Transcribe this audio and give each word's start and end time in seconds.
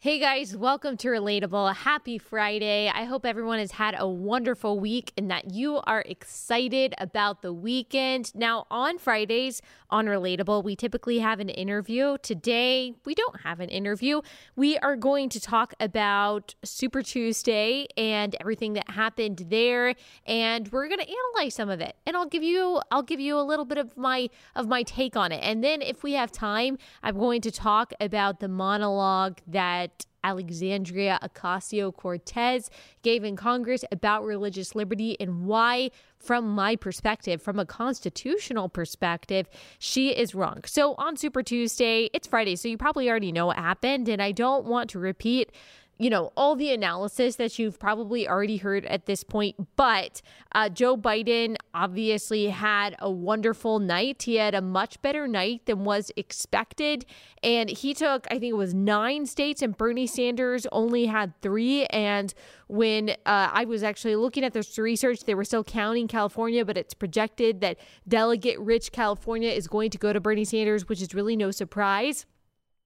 Hey 0.00 0.20
guys, 0.20 0.56
welcome 0.56 0.96
to 0.98 1.08
Relatable. 1.08 1.74
Happy 1.74 2.18
Friday. 2.18 2.88
I 2.88 3.02
hope 3.02 3.26
everyone 3.26 3.58
has 3.58 3.72
had 3.72 3.96
a 3.98 4.06
wonderful 4.08 4.78
week 4.78 5.12
and 5.18 5.28
that 5.32 5.52
you 5.52 5.78
are 5.88 6.04
excited 6.06 6.94
about 6.98 7.42
the 7.42 7.52
weekend. 7.52 8.32
Now, 8.32 8.68
on 8.70 8.98
Fridays 8.98 9.60
on 9.90 10.06
Relatable, 10.06 10.62
we 10.62 10.76
typically 10.76 11.18
have 11.18 11.40
an 11.40 11.48
interview. 11.48 12.16
Today, 12.22 12.94
we 13.04 13.16
don't 13.16 13.40
have 13.40 13.58
an 13.58 13.70
interview. 13.70 14.20
We 14.54 14.78
are 14.78 14.94
going 14.94 15.30
to 15.30 15.40
talk 15.40 15.74
about 15.80 16.54
Super 16.62 17.02
Tuesday 17.02 17.88
and 17.96 18.36
everything 18.38 18.74
that 18.74 18.88
happened 18.90 19.46
there 19.50 19.96
and 20.24 20.70
we're 20.70 20.86
going 20.86 21.00
to 21.00 21.08
analyze 21.08 21.56
some 21.56 21.70
of 21.70 21.80
it. 21.80 21.96
And 22.06 22.16
I'll 22.16 22.28
give 22.28 22.44
you 22.44 22.80
I'll 22.92 23.02
give 23.02 23.18
you 23.18 23.36
a 23.36 23.42
little 23.42 23.64
bit 23.64 23.78
of 23.78 23.96
my 23.96 24.30
of 24.54 24.68
my 24.68 24.84
take 24.84 25.16
on 25.16 25.32
it. 25.32 25.40
And 25.42 25.64
then 25.64 25.82
if 25.82 26.04
we 26.04 26.12
have 26.12 26.30
time, 26.30 26.78
I'm 27.02 27.18
going 27.18 27.40
to 27.40 27.50
talk 27.50 27.92
about 27.98 28.38
the 28.38 28.46
monologue 28.46 29.38
that 29.48 29.87
Alexandria 30.24 31.18
Ocasio 31.22 31.94
Cortez 31.94 32.70
gave 33.02 33.24
in 33.24 33.36
Congress 33.36 33.84
about 33.90 34.24
religious 34.24 34.74
liberty 34.74 35.16
and 35.20 35.46
why, 35.46 35.90
from 36.18 36.48
my 36.48 36.76
perspective, 36.76 37.40
from 37.40 37.58
a 37.58 37.66
constitutional 37.66 38.68
perspective, 38.68 39.48
she 39.78 40.10
is 40.10 40.34
wrong. 40.34 40.62
So 40.66 40.94
on 40.94 41.16
Super 41.16 41.42
Tuesday, 41.42 42.10
it's 42.12 42.26
Friday, 42.26 42.56
so 42.56 42.68
you 42.68 42.76
probably 42.76 43.08
already 43.08 43.32
know 43.32 43.46
what 43.46 43.56
happened, 43.56 44.08
and 44.08 44.20
I 44.20 44.32
don't 44.32 44.64
want 44.64 44.90
to 44.90 44.98
repeat 44.98 45.52
you 45.98 46.10
know, 46.10 46.32
all 46.36 46.54
the 46.54 46.72
analysis 46.72 47.36
that 47.36 47.58
you've 47.58 47.78
probably 47.78 48.28
already 48.28 48.58
heard 48.58 48.86
at 48.86 49.06
this 49.06 49.24
point. 49.24 49.56
But 49.76 50.22
uh, 50.52 50.68
Joe 50.68 50.96
Biden 50.96 51.56
obviously 51.74 52.46
had 52.46 52.94
a 53.00 53.10
wonderful 53.10 53.80
night. 53.80 54.22
He 54.22 54.36
had 54.36 54.54
a 54.54 54.62
much 54.62 55.02
better 55.02 55.26
night 55.26 55.66
than 55.66 55.84
was 55.84 56.12
expected. 56.16 57.04
And 57.42 57.68
he 57.68 57.94
took, 57.94 58.28
I 58.30 58.38
think 58.38 58.50
it 58.50 58.56
was 58.56 58.74
nine 58.74 59.26
states, 59.26 59.60
and 59.60 59.76
Bernie 59.76 60.06
Sanders 60.06 60.66
only 60.70 61.06
had 61.06 61.32
three. 61.42 61.84
And 61.86 62.32
when 62.68 63.10
uh, 63.10 63.50
I 63.52 63.64
was 63.64 63.82
actually 63.82 64.14
looking 64.14 64.44
at 64.44 64.52
this 64.52 64.78
research, 64.78 65.24
they 65.24 65.34
were 65.34 65.44
still 65.44 65.64
counting 65.64 66.06
California, 66.06 66.64
but 66.64 66.76
it's 66.76 66.94
projected 66.94 67.60
that 67.62 67.78
delegate 68.06 68.60
rich 68.60 68.92
California 68.92 69.50
is 69.50 69.66
going 69.66 69.90
to 69.90 69.98
go 69.98 70.12
to 70.12 70.20
Bernie 70.20 70.44
Sanders, 70.44 70.88
which 70.88 71.02
is 71.02 71.12
really 71.12 71.34
no 71.34 71.50
surprise 71.50 72.24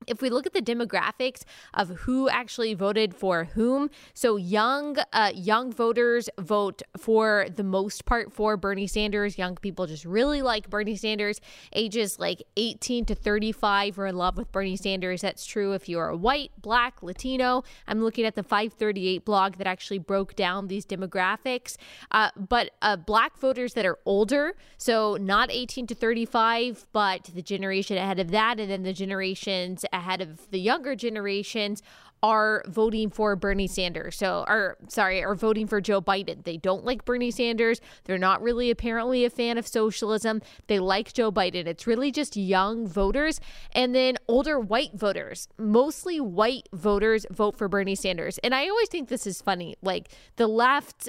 if 0.07 0.21
we 0.21 0.31
look 0.31 0.47
at 0.47 0.53
the 0.53 0.63
demographics 0.63 1.43
of 1.75 1.89
who 2.01 2.29
actually 2.29 2.75
voted 2.75 3.15
for 3.15 3.45
whom, 3.45 3.91
so 4.15 4.37
young 4.37 4.97
uh, 5.13 5.33
young 5.35 5.73
voters 5.73 6.29
vote 6.39 6.83
for 6.97 7.47
the 7.55 7.65
most 7.65 8.05
part 8.05 8.33
for 8.33 8.57
Bernie 8.57 8.87
Sanders. 8.87 9.39
Young 9.39 9.57
people 9.57 9.87
just 9.87 10.05
really 10.05 10.43
like 10.43 10.71
Bernie 10.71 10.97
Sanders. 10.97 11.41
Ages 11.73 12.19
like 12.19 12.43
18 12.57 13.05
to 13.07 13.15
35 13.15 13.99
are 13.99 14.07
in 14.07 14.17
love 14.17 14.37
with 14.37 14.51
Bernie 14.53 14.77
Sanders. 14.77 15.21
That's 15.23 15.45
true 15.45 15.73
if 15.73 15.89
you 15.89 15.99
are 15.99 16.15
white, 16.15 16.53
black, 16.61 17.03
Latino. 17.03 17.65
I'm 17.87 18.03
looking 18.03 18.25
at 18.25 18.35
the 18.35 18.43
538 18.43 19.25
blog 19.25 19.57
that 19.57 19.67
actually 19.67 19.99
broke 19.99 20.35
down 20.35 20.69
these 20.69 20.87
demographics. 20.87 21.77
Uh, 22.11 22.31
but 22.37 22.71
uh, 22.83 22.97
black 22.97 23.39
voters 23.39 23.75
that 23.75 23.87
are 23.87 23.99
older, 24.05 24.55
so 24.79 25.17
not 25.21 25.51
18 25.51 25.87
to 25.89 25.95
35, 25.95 26.87
but 26.93 27.31
the 27.35 27.43
generation 27.43 27.97
ahead 27.97 28.19
of 28.19 28.31
that, 28.31 28.61
and 28.61 28.71
then 28.71 28.83
the 28.83 28.93
generations 28.93 29.85
ahead 29.93 30.21
of 30.21 30.51
the 30.51 30.61
younger 30.61 30.95
generations 30.95 31.83
are 32.23 32.63
voting 32.69 33.11
for 33.11 33.35
Bernie 33.35 33.67
Sanders. 33.67 34.17
So, 34.17 34.45
or 34.47 34.77
sorry, 34.89 35.25
are 35.25 35.35
voting 35.35 35.67
for 35.67 35.81
Joe 35.81 36.01
Biden. 36.01 36.45
They 36.45 36.57
don't 36.57 36.85
like 36.85 37.05
Bernie 37.05 37.33
Sanders. 37.33 37.81
They're 38.05 38.17
not 38.17 38.41
really 38.41 38.71
apparently 38.71 39.25
a 39.25 39.31
fan 39.31 39.59
of 39.59 39.67
socialism. 39.67 40.41
They 40.69 40.79
like 40.79 41.13
Joe 41.13 41.33
Biden. 41.33 41.67
It's 41.67 41.87
really 41.87 42.13
just 42.13 42.37
young 42.37 42.87
voters 42.87 43.41
and 43.73 43.95
then 43.95 44.19
older 44.29 44.61
white 44.61 44.95
voters. 44.95 45.49
Mostly 45.59 46.21
white 46.21 46.69
voters 46.73 47.27
vote 47.31 47.57
for 47.57 47.69
Bernie 47.69 47.97
Sanders. 47.97 48.39
And 48.39 48.55
I 48.55 48.69
always 48.69 48.89
think 48.89 49.09
this 49.09 49.27
is 49.27 49.43
funny. 49.43 49.75
Like 49.83 50.09
the 50.37 50.47
left 50.47 51.09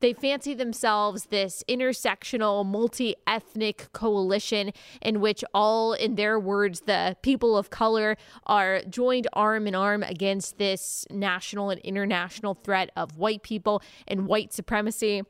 they 0.00 0.12
fancy 0.12 0.54
themselves 0.54 1.26
this 1.26 1.62
intersectional, 1.68 2.64
multi 2.66 3.16
ethnic 3.26 3.92
coalition 3.92 4.72
in 5.00 5.20
which 5.20 5.44
all, 5.54 5.92
in 5.92 6.16
their 6.16 6.38
words, 6.38 6.82
the 6.82 7.16
people 7.22 7.56
of 7.56 7.70
color 7.70 8.16
are 8.46 8.82
joined 8.88 9.26
arm 9.32 9.66
in 9.66 9.74
arm 9.74 10.02
against 10.02 10.58
this 10.58 11.06
national 11.10 11.70
and 11.70 11.80
international 11.80 12.54
threat 12.54 12.90
of 12.96 13.16
white 13.16 13.42
people 13.42 13.82
and 14.06 14.26
white 14.26 14.52
supremacy. 14.52 15.22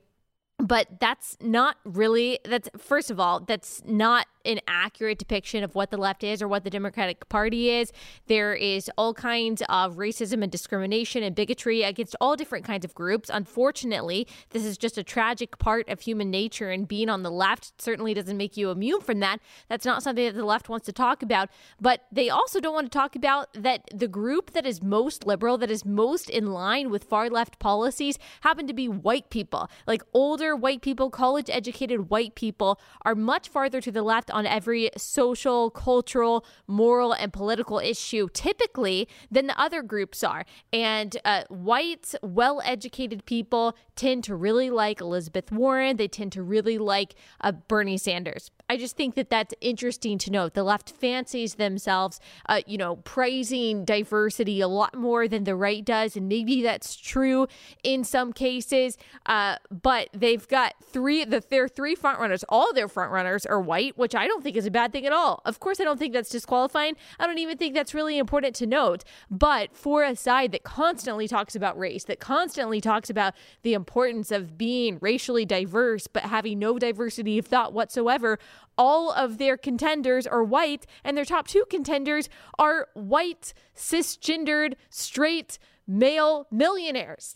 But 0.59 1.01
that's 1.01 1.37
not 1.41 1.77
really 1.85 2.39
that's 2.45 2.71
first 2.79 3.11
of 3.11 3.21
all 3.21 3.41
that's 3.41 3.83
not 3.85 4.27
an 4.47 4.61
accurate 4.67 5.19
depiction 5.19 5.63
of 5.63 5.75
what 5.75 5.91
the 5.91 5.97
left 5.97 6.25
is 6.25 6.41
or 6.41 6.49
what 6.49 6.65
the 6.65 6.71
democratic 6.71 7.29
party 7.29 7.71
is. 7.71 7.93
There 8.27 8.55
is 8.55 8.91
all 8.97 9.15
kinds 9.15 9.63
of 9.69 9.97
racism 9.97 10.43
and 10.43 10.51
discrimination 10.51 11.23
and 11.23 11.35
bigotry 11.35 11.83
against 11.83 12.17
all 12.21 12.37
different 12.37 12.65
kinds 12.65 12.85
of 12.85 12.95
groups. 12.95 13.31
Unfortunately 13.33 14.27
this 14.51 14.65
is 14.65 14.79
just 14.79 14.99
a 14.99 15.03
tragic 15.03 15.59
part 15.59 15.89
of 15.89 16.01
human 16.01 16.31
nature 16.31 16.71
and 16.71 16.87
being 16.87 17.09
on 17.09 17.23
the 17.23 17.31
left 17.31 17.81
certainly 17.81 18.15
doesn't 18.15 18.37
make 18.37 18.57
you 18.57 18.71
immune 18.71 19.01
from 19.01 19.21
that. 19.21 19.41
That's 19.69 19.85
not 19.85 20.03
something 20.03 20.25
that 20.25 20.35
the 20.35 20.45
left 20.45 20.69
wants 20.69 20.87
to 20.87 20.93
talk 20.93 21.23
about. 21.23 21.49
But 21.81 22.05
they 22.11 22.31
also 22.31 22.61
don't 22.61 22.75
want 22.75 22.91
to 22.91 22.99
talk 22.99 23.17
about 23.17 23.53
that 23.55 23.83
the 23.93 24.09
group 24.09 24.53
that 24.53 24.67
is 24.67 24.83
most 24.83 25.27
liberal 25.27 25.59
that 25.59 25.71
is 25.71 25.85
most 25.85 26.31
in 26.31 26.47
line 26.47 26.91
with 26.91 27.05
far 27.05 27.29
left 27.29 27.59
policies 27.59 28.19
happen 28.43 28.67
to 28.67 28.75
be 28.75 28.89
white 28.89 29.31
people. 29.31 29.71
Like 29.87 30.03
older 30.13 30.55
white 30.55 30.83
people, 30.83 31.11
college 31.11 31.51
educated 31.51 32.11
white 32.11 32.35
people, 32.35 32.81
are 33.03 33.15
much 33.15 33.49
farther 33.49 33.81
to 33.81 33.93
the 33.93 34.03
left 34.03 34.31
on 34.37 34.47
every 34.47 34.91
social, 34.99 35.71
cultural, 35.71 36.45
moral, 36.67 37.15
and 37.15 37.33
political 37.33 37.79
issue 37.79 38.29
typically 38.35 39.09
than 39.31 39.47
the 39.47 39.59
other 39.59 39.83
groups 39.83 40.23
are. 40.23 40.45
And 40.75 41.17
uh, 41.25 41.45
white, 41.49 42.15
well 42.23 42.61
educated 42.63 43.25
people 43.25 43.75
tend 43.97 44.25
to 44.25 44.37
really 44.37 44.69
like 44.69 45.01
Elizabeth 45.01 45.51
Warren. 45.51 45.97
They 45.97 46.07
tend 46.07 46.33
to 46.33 46.43
really 46.43 46.77
like 46.77 47.15
uh, 47.41 47.53
Bernie 47.53 47.97
Sanders. 47.97 48.51
I 48.69 48.77
just 48.77 48.97
think 48.97 49.15
that 49.15 49.31
that's 49.31 49.55
interesting 49.61 50.19
to 50.19 50.31
note. 50.31 50.55
The 50.55 50.65
left 50.65 50.91
fancies 50.91 51.55
themselves, 51.55 52.19
uh, 52.49 52.63
you 52.67 52.77
know, 52.77 52.97
praising 52.97 53.85
diversity 53.85 54.61
a 54.61 54.67
lot 54.67 54.97
more 54.97 55.29
than 55.29 55.45
the 55.45 55.55
right 55.55 55.85
does, 55.85 56.17
and 56.17 56.29
maybe 56.29 56.63
that's 56.63 56.97
true 56.97 57.47
in 57.85 58.03
some 58.03 58.33
cases. 58.33 58.99
Uh, 59.25 59.57
but 59.71 60.09
they've 60.13 60.47
got 60.49 60.75
three, 60.83 61.25
the 61.25 61.45
their 61.49 61.69
three 61.69 61.95
front 61.95 62.19
runners. 62.19 62.45
All 62.49 62.73
their 62.73 62.89
front 62.89 63.13
runners 63.13 63.47
are 63.47 63.61
white, 63.61 63.97
which 63.97 64.15
I 64.15 64.27
don't 64.27 64.43
think 64.43 64.57
is 64.57 64.67
a 64.67 64.71
bad 64.71 64.93
thing 64.93 65.07
at 65.07 65.13
all. 65.13 65.43
Of 65.45 65.61
course, 65.61 65.81
I 65.81 65.85
don't 65.85 65.99
think 65.99 66.13
that's 66.13 66.31
disqualifying. 66.31 66.97
I 67.21 67.27
don't 67.27 67.39
even 67.39 67.57
think 67.57 67.75
that's 67.75 67.95
really 67.95 68.19
important 68.19 68.57
to 68.57 68.67
note. 68.67 69.05
But 69.31 69.77
for 69.77 70.03
a 70.03 70.17
side 70.17 70.51
that 70.53 70.65
constantly 70.65 71.29
talks 71.29 71.55
about 71.55 71.79
race, 71.79 72.03
that 72.05 72.19
constantly 72.19 72.81
talks 72.81 73.11
about 73.11 73.35
the 73.63 73.75
importance 73.75 74.33
of 74.33 74.59
being 74.59 74.99
racially 75.01 75.45
diverse, 75.45 76.09
but 76.09 76.25
having 76.25 76.59
no 76.59 76.81
diversity 76.81 77.39
of 77.39 77.47
thought 77.47 77.73
whatsoever 77.73 78.39
all 78.79 79.11
of 79.11 79.39
their 79.39 79.57
contenders 79.57 80.27
are 80.27 80.43
white, 80.43 80.87
and 81.05 81.17
their 81.17 81.25
top 81.25 81.49
two 81.49 81.65
contenders 81.71 82.29
are 82.59 82.89
white, 82.95 83.55
cisgendered, 83.75 84.75
straight, 84.91 85.59
male 85.87 86.47
millionaires. 86.51 87.35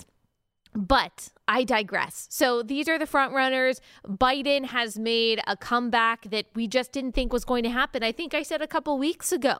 But 0.74 1.30
I 1.50 1.64
digress. 1.64 2.28
So 2.30 2.62
these 2.62 2.88
are 2.88 2.96
the 2.96 3.06
front 3.06 3.34
runners. 3.34 3.80
Biden 4.06 4.66
has 4.66 4.96
made 4.96 5.40
a 5.48 5.56
comeback 5.56 6.30
that 6.30 6.46
we 6.54 6.68
just 6.68 6.92
didn't 6.92 7.10
think 7.10 7.32
was 7.32 7.44
going 7.44 7.64
to 7.64 7.70
happen. 7.70 8.04
I 8.04 8.12
think 8.12 8.34
I 8.34 8.44
said 8.44 8.62
a 8.62 8.68
couple 8.68 8.96
weeks 8.96 9.32
ago 9.32 9.56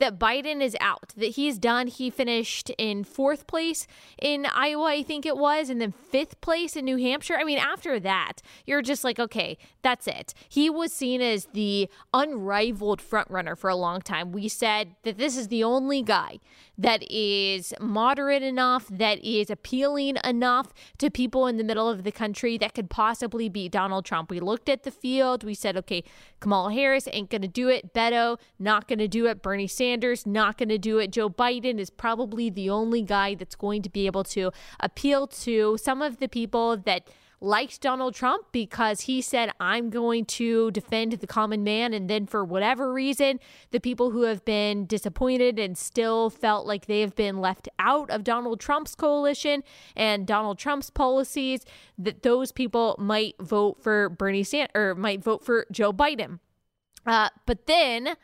that 0.00 0.18
Biden 0.18 0.60
is 0.60 0.76
out, 0.82 1.14
that 1.16 1.36
he's 1.36 1.56
done. 1.58 1.86
He 1.86 2.10
finished 2.10 2.68
in 2.76 3.04
fourth 3.04 3.46
place 3.46 3.86
in 4.20 4.44
Iowa, 4.44 4.84
I 4.84 5.02
think 5.02 5.24
it 5.24 5.38
was, 5.38 5.70
and 5.70 5.80
then 5.80 5.92
fifth 5.92 6.42
place 6.42 6.76
in 6.76 6.84
New 6.84 6.98
Hampshire. 6.98 7.38
I 7.38 7.44
mean, 7.44 7.58
after 7.58 7.98
that, 8.00 8.42
you're 8.66 8.82
just 8.82 9.02
like, 9.02 9.18
okay, 9.18 9.56
that's 9.80 10.06
it. 10.06 10.34
He 10.46 10.68
was 10.68 10.92
seen 10.92 11.22
as 11.22 11.46
the 11.54 11.88
unrivaled 12.12 13.00
front 13.00 13.30
runner 13.30 13.56
for 13.56 13.70
a 13.70 13.76
long 13.76 14.02
time. 14.02 14.30
We 14.30 14.48
said 14.48 14.94
that 15.04 15.16
this 15.16 15.38
is 15.38 15.48
the 15.48 15.64
only 15.64 16.02
guy 16.02 16.38
that 16.80 17.04
is 17.10 17.74
moderate 17.78 18.42
enough, 18.42 18.88
that 18.88 19.22
is 19.22 19.50
appealing 19.50 20.16
enough 20.24 20.72
to 20.96 21.10
people 21.10 21.46
in 21.46 21.58
the 21.58 21.64
middle 21.64 21.88
of 21.88 22.04
the 22.04 22.12
country 22.12 22.56
that 22.56 22.74
could 22.74 22.88
possibly 22.88 23.50
beat 23.50 23.72
Donald 23.72 24.06
Trump. 24.06 24.30
We 24.30 24.40
looked 24.40 24.68
at 24.70 24.84
the 24.84 24.90
field. 24.90 25.44
We 25.44 25.52
said, 25.52 25.76
okay, 25.76 26.02
Kamala 26.40 26.72
Harris 26.72 27.06
ain't 27.12 27.28
going 27.28 27.42
to 27.42 27.48
do 27.48 27.68
it. 27.68 27.92
Beto, 27.92 28.38
not 28.58 28.88
going 28.88 28.98
to 28.98 29.08
do 29.08 29.26
it. 29.26 29.42
Bernie 29.42 29.66
Sanders, 29.66 30.26
not 30.26 30.56
going 30.56 30.70
to 30.70 30.78
do 30.78 30.98
it. 30.98 31.12
Joe 31.12 31.28
Biden 31.28 31.78
is 31.78 31.90
probably 31.90 32.48
the 32.48 32.70
only 32.70 33.02
guy 33.02 33.34
that's 33.34 33.56
going 33.56 33.82
to 33.82 33.90
be 33.90 34.06
able 34.06 34.24
to 34.24 34.50
appeal 34.80 35.26
to 35.26 35.76
some 35.76 36.00
of 36.00 36.18
the 36.18 36.28
people 36.28 36.78
that 36.78 37.08
liked 37.40 37.80
Donald 37.80 38.14
Trump 38.14 38.46
because 38.52 39.02
he 39.02 39.22
said, 39.22 39.50
I'm 39.58 39.90
going 39.90 40.24
to 40.26 40.70
defend 40.70 41.12
the 41.12 41.26
common 41.26 41.64
man. 41.64 41.94
And 41.94 42.08
then, 42.08 42.26
for 42.26 42.44
whatever 42.44 42.92
reason, 42.92 43.40
the 43.70 43.80
people 43.80 44.10
who 44.10 44.22
have 44.22 44.44
been 44.44 44.86
disappointed 44.86 45.58
and 45.58 45.76
still 45.76 46.30
felt 46.30 46.66
like 46.66 46.86
they 46.86 47.00
have 47.00 47.16
been 47.16 47.38
left 47.38 47.68
out 47.78 48.10
of 48.10 48.24
Donald 48.24 48.60
Trump's 48.60 48.94
coalition 48.94 49.62
and 49.96 50.26
Donald 50.26 50.58
Trump's 50.58 50.90
policies, 50.90 51.64
that 51.98 52.22
those 52.22 52.52
people 52.52 52.96
might 52.98 53.34
vote 53.40 53.82
for 53.82 54.08
Bernie 54.08 54.44
Sanders 54.44 54.70
or 54.74 54.94
might 54.94 55.22
vote 55.22 55.44
for 55.44 55.66
Joe 55.70 55.92
Biden. 55.92 56.38
Uh, 57.06 57.30
but 57.46 57.66
then 57.66 58.16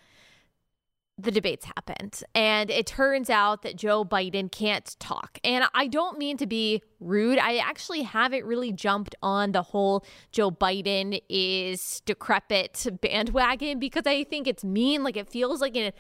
the 1.18 1.30
debates 1.30 1.64
happened. 1.64 2.22
And 2.34 2.70
it 2.70 2.86
turns 2.86 3.30
out 3.30 3.62
that 3.62 3.76
Joe 3.76 4.04
Biden 4.04 4.52
can't 4.52 4.94
talk. 4.98 5.38
And 5.44 5.64
I 5.74 5.86
don't 5.86 6.18
mean 6.18 6.36
to 6.36 6.46
be 6.46 6.82
rude. 7.00 7.38
I 7.38 7.56
actually 7.56 8.02
haven't 8.02 8.44
really 8.44 8.72
jumped 8.72 9.14
on 9.22 9.52
the 9.52 9.62
whole 9.62 10.04
Joe 10.30 10.50
Biden 10.50 11.20
is 11.28 12.02
decrepit 12.04 12.86
bandwagon 13.00 13.78
because 13.78 14.06
I 14.06 14.24
think 14.24 14.46
it's 14.46 14.64
mean. 14.64 15.02
Like 15.02 15.16
it 15.16 15.30
feels 15.30 15.60
like 15.60 15.76
an 15.76 15.92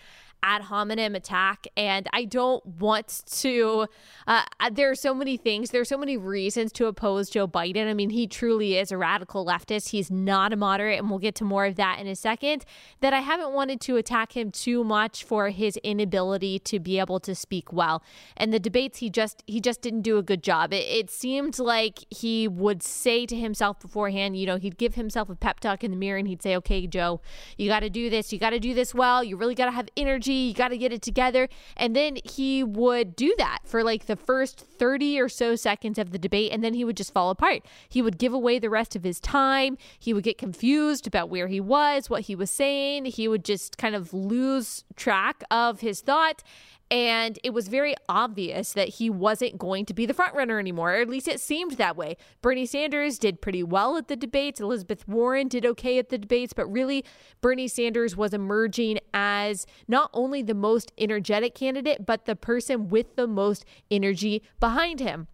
ad 0.42 0.62
hominem 0.62 1.14
attack. 1.14 1.66
And 1.76 2.08
I 2.12 2.24
don't 2.24 2.64
want 2.64 3.22
to, 3.26 3.86
uh, 4.26 4.42
uh, 4.60 4.70
there 4.70 4.90
are 4.90 4.94
so 4.94 5.14
many 5.14 5.36
things, 5.36 5.70
there 5.70 5.80
are 5.80 5.86
so 5.86 5.98
many 5.98 6.16
reasons 6.16 6.72
to 6.72 6.86
oppose 6.86 7.30
Joe 7.30 7.48
Biden. 7.48 7.88
I 7.88 7.94
mean, 7.94 8.10
he 8.10 8.26
truly 8.26 8.76
is 8.76 8.92
a 8.92 8.98
radical 8.98 9.44
leftist. 9.44 9.90
He's 9.90 10.10
not 10.10 10.52
a 10.52 10.56
moderate, 10.56 10.98
and 10.98 11.10
we'll 11.10 11.18
get 11.18 11.34
to 11.36 11.44
more 11.44 11.66
of 11.66 11.76
that 11.76 11.98
in 11.98 12.06
a 12.06 12.16
second. 12.16 12.64
That 13.00 13.12
I 13.12 13.20
haven't 13.20 13.52
wanted 13.52 13.80
to 13.82 13.96
attack 13.96 14.36
him 14.36 14.50
too 14.50 14.84
much 14.84 15.24
for 15.24 15.50
his 15.50 15.76
inability 15.78 16.58
to 16.60 16.78
be 16.78 16.98
able 16.98 17.20
to 17.20 17.34
speak 17.34 17.72
well. 17.72 18.02
And 18.36 18.52
the 18.52 18.60
debates, 18.60 18.98
he 18.98 19.10
just, 19.10 19.42
he 19.46 19.60
just 19.60 19.80
didn't 19.80 20.02
do 20.02 20.18
a 20.18 20.22
good 20.22 20.42
job. 20.42 20.72
It, 20.72 20.86
it 20.88 21.10
seemed 21.10 21.58
like 21.58 22.00
he 22.10 22.48
would 22.48 22.82
say 22.82 23.26
to 23.26 23.36
himself 23.36 23.80
beforehand, 23.80 24.36
you 24.36 24.46
know, 24.46 24.56
he'd 24.56 24.78
give 24.78 24.94
himself 24.94 25.28
a 25.28 25.34
pep 25.34 25.60
talk 25.60 25.82
in 25.82 25.90
the 25.90 25.96
mirror 25.96 26.18
and 26.18 26.28
he'd 26.28 26.42
say, 26.42 26.56
okay, 26.56 26.86
Joe, 26.86 27.20
you 27.56 27.68
got 27.68 27.80
to 27.80 27.90
do 27.90 28.10
this. 28.10 28.32
You 28.32 28.38
got 28.38 28.50
to 28.50 28.60
do 28.60 28.74
this 28.74 28.94
well. 28.94 29.24
You 29.24 29.36
really 29.36 29.54
got 29.54 29.66
to 29.66 29.70
have 29.72 29.88
energy 29.96 30.25
energy. 30.26 30.48
You 30.48 30.54
got 30.54 30.68
to 30.68 30.78
get 30.78 30.92
it 30.92 31.02
together. 31.02 31.48
And 31.76 31.94
then 31.94 32.18
he 32.24 32.62
would 32.62 33.16
do 33.16 33.34
that 33.38 33.60
for 33.64 33.82
like 33.82 34.06
the 34.06 34.16
first 34.16 34.60
30 34.60 35.20
or 35.20 35.28
so 35.28 35.56
seconds 35.56 35.98
of 35.98 36.10
the 36.10 36.18
debate. 36.18 36.52
And 36.52 36.62
then 36.62 36.74
he 36.74 36.84
would 36.84 36.96
just 36.96 37.12
fall 37.12 37.30
apart. 37.30 37.62
He 37.88 38.02
would 38.02 38.18
give 38.18 38.32
away 38.32 38.58
the 38.58 38.70
rest 38.70 38.96
of 38.96 39.04
his 39.04 39.20
time. 39.20 39.78
He 39.98 40.12
would 40.12 40.24
get 40.24 40.38
confused 40.38 41.06
about 41.06 41.30
where 41.30 41.48
he 41.48 41.60
was, 41.60 42.10
what 42.10 42.22
he 42.22 42.34
was 42.34 42.50
saying. 42.50 43.06
He 43.06 43.28
would 43.28 43.44
just 43.44 43.78
kind 43.78 43.94
of 43.94 44.12
lose 44.12 44.84
track 44.96 45.42
of 45.50 45.80
his 45.80 46.00
thought. 46.00 46.42
And 46.90 47.38
it 47.42 47.50
was 47.50 47.66
very 47.66 47.94
obvious 48.08 48.72
that 48.74 48.88
he 48.88 49.10
wasn't 49.10 49.58
going 49.58 49.86
to 49.86 49.94
be 49.94 50.06
the 50.06 50.14
frontrunner 50.14 50.60
anymore, 50.60 50.92
or 50.94 51.00
at 51.00 51.08
least 51.08 51.26
it 51.26 51.40
seemed 51.40 51.72
that 51.72 51.96
way. 51.96 52.16
Bernie 52.42 52.64
Sanders 52.64 53.18
did 53.18 53.40
pretty 53.40 53.64
well 53.64 53.96
at 53.96 54.06
the 54.06 54.14
debates. 54.14 54.60
Elizabeth 54.60 55.06
Warren 55.08 55.48
did 55.48 55.66
okay 55.66 55.98
at 55.98 56.10
the 56.10 56.18
debates, 56.18 56.52
but 56.52 56.70
really, 56.70 57.04
Bernie 57.40 57.66
Sanders 57.66 58.16
was 58.16 58.32
emerging 58.32 59.00
as 59.12 59.66
not 59.88 60.10
only 60.12 60.42
the 60.42 60.54
most 60.54 60.92
energetic 60.96 61.56
candidate, 61.56 62.06
but 62.06 62.24
the 62.24 62.36
person 62.36 62.88
with 62.88 63.16
the 63.16 63.26
most 63.26 63.64
energy 63.90 64.42
behind 64.60 65.00
him. 65.00 65.26